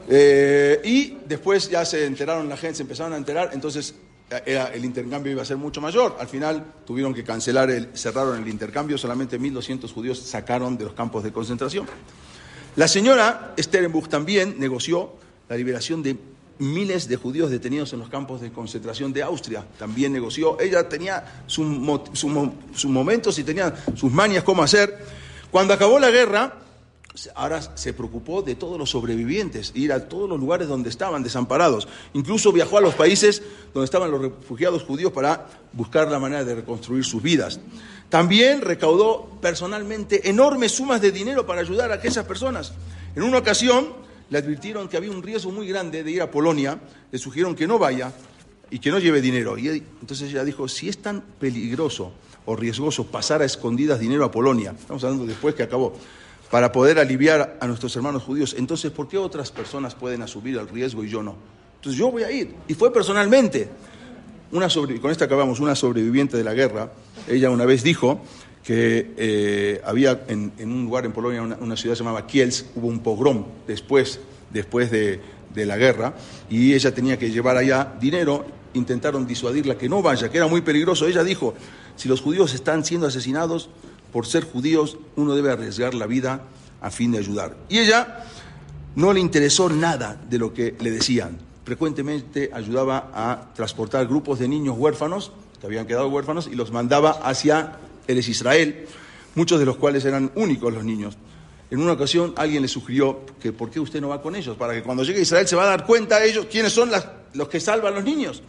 [0.08, 3.94] eh, y después ya se enteraron la gente, se empezaron a enterar, entonces
[4.30, 6.16] eh, el intercambio iba a ser mucho mayor.
[6.18, 10.94] Al final tuvieron que cancelar, el, cerraron el intercambio, solamente 1.200 judíos sacaron de los
[10.94, 11.86] campos de concentración.
[12.76, 15.12] La señora Sterenbuch también negoció
[15.50, 16.16] la liberación de
[16.58, 19.64] miles de judíos detenidos en los campos de concentración de Austria.
[19.78, 20.58] También negoció.
[20.60, 21.64] Ella tenía sus
[22.84, 24.98] momentos y tenía sus manias cómo hacer.
[25.50, 26.54] Cuando acabó la guerra,
[27.34, 31.88] ahora se preocupó de todos los sobrevivientes, ir a todos los lugares donde estaban desamparados.
[32.12, 33.42] Incluso viajó a los países
[33.72, 37.60] donde estaban los refugiados judíos para buscar la manera de reconstruir sus vidas.
[38.08, 42.72] También recaudó personalmente enormes sumas de dinero para ayudar a aquellas personas.
[43.14, 46.78] En una ocasión, le advirtieron que había un riesgo muy grande de ir a Polonia,
[47.10, 48.12] le sugirieron que no vaya
[48.70, 49.58] y que no lleve dinero.
[49.58, 52.12] Y entonces ella dijo, si es tan peligroso
[52.44, 55.94] o riesgoso pasar a escondidas dinero a Polonia, estamos hablando después que acabó,
[56.50, 60.68] para poder aliviar a nuestros hermanos judíos, entonces ¿por qué otras personas pueden asumir el
[60.68, 61.36] riesgo y yo no?
[61.76, 62.54] Entonces yo voy a ir.
[62.68, 63.68] Y fue personalmente.
[64.52, 66.92] Una con esta acabamos, una sobreviviente de la guerra,
[67.26, 68.20] ella una vez dijo
[68.66, 73.44] que eh, había en, un lugar en Polonia, una, ciudad llamada Kielce, hubo un pogrom
[73.64, 74.18] después,
[74.52, 75.20] después de,
[75.54, 76.14] la guerra,
[76.50, 78.44] y ella tenía que llevar allá dinero,
[78.74, 81.06] intentaron disuadirla que no vaya, que era muy peligroso.
[81.06, 81.54] Ella dijo,
[81.94, 83.70] si los judíos están siendo asesinados
[84.12, 86.42] por ser judíos, uno debe arriesgar la vida
[86.82, 87.56] a fin de ayudar.
[87.68, 88.24] Y ella
[88.96, 91.38] no le interesó nada de lo que le decían.
[91.64, 97.12] Frecuentemente ayudaba a transportar grupos de niños huérfanos, que habían quedado huérfanos, y los mandaba
[97.12, 98.86] hacia es Israel,
[99.34, 101.16] muchos de los cuales eran únicos los niños.
[101.70, 104.72] En una ocasión alguien le sugirió que por qué usted no va con ellos, para
[104.72, 106.90] que cuando llegue Israel se va a dar cuenta ellos quiénes son
[107.34, 108.42] los que salvan a los niños.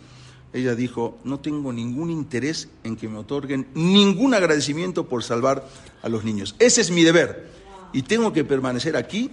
[0.53, 5.67] Ella dijo, no tengo ningún interés en que me otorguen ningún agradecimiento por salvar
[6.01, 6.55] a los niños.
[6.59, 7.49] Ese es mi deber
[7.91, 9.29] y tengo que permanecer aquí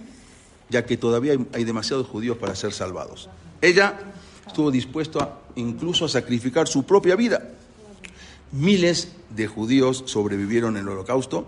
[0.69, 3.29] ya que todavía hay, hay demasiados judíos para ser salvados.
[3.61, 3.99] Ella
[4.45, 7.41] estuvo dispuesta incluso a sacrificar su propia vida.
[8.55, 11.45] Miles de judíos sobrevivieron en el holocausto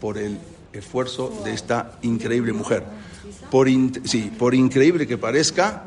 [0.00, 0.38] por el
[0.72, 2.84] esfuerzo de esta increíble mujer.
[3.50, 3.68] Por,
[4.04, 5.84] sí, por increíble que parezca,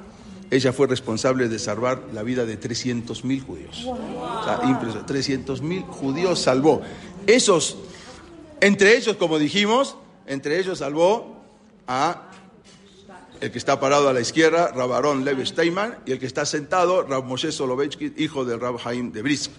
[0.52, 3.86] ella fue responsable de salvar la vida de 300.000 judíos.
[3.86, 5.14] O sea, impresionante.
[5.14, 6.82] 300.000 judíos salvó.
[7.26, 7.78] Esos,
[8.60, 9.96] entre ellos, como dijimos,
[10.28, 11.42] entre ellos salvó
[11.88, 12.26] a
[13.40, 17.04] el que está parado a la izquierda, Rabarón Levi Steinman, y el que está sentado,
[17.04, 19.52] Rab Moshe Soloveitchik, hijo de Rab Haim de Brisk.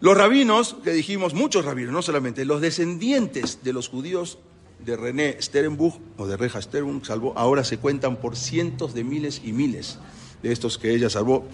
[0.00, 4.38] Los rabinos, que dijimos, muchos rabinos, no solamente, los descendientes de los judíos
[4.84, 9.40] de René Sterenbuch o de Reja Sterenbuch salvó, ahora se cuentan por cientos de miles
[9.42, 9.98] y miles
[10.42, 11.44] de estos que ella salvó.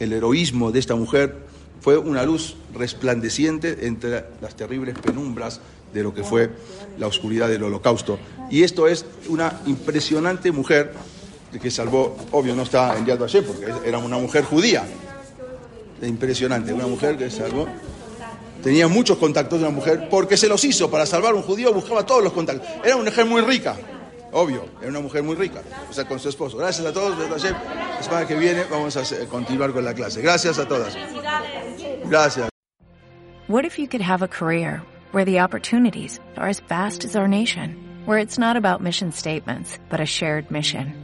[0.00, 1.36] El heroísmo de esta mujer
[1.80, 5.60] fue una luz resplandeciente entre las terribles penumbras
[5.92, 6.50] de lo que fue
[6.98, 8.18] la oscuridad del holocausto.
[8.50, 10.92] Y esto es una impresionante mujer
[11.62, 14.84] que salvó, obvio no está en Yad Vashem porque era una mujer judía,
[16.06, 17.66] impresionante, una mujer que salvó.
[18.62, 21.72] Tenía muchos contactos de una mujer porque se los hizo para salvar a un judío,
[21.72, 22.66] buscaba todos los contactos.
[22.82, 23.76] Era una mujer muy rica,
[24.32, 26.56] obvio, era una mujer muy rica, o sea, con su esposo.
[26.56, 27.16] Gracias a todos.
[27.28, 30.22] La semana que viene vamos a continuar con la clase.
[30.22, 30.96] Gracias a todas.
[32.06, 32.48] Gracias.
[33.46, 34.80] What if you could have a career
[35.12, 37.76] where the opportunities are as vast as our nation,
[38.06, 41.03] where it's not about mission statements, but a shared mission?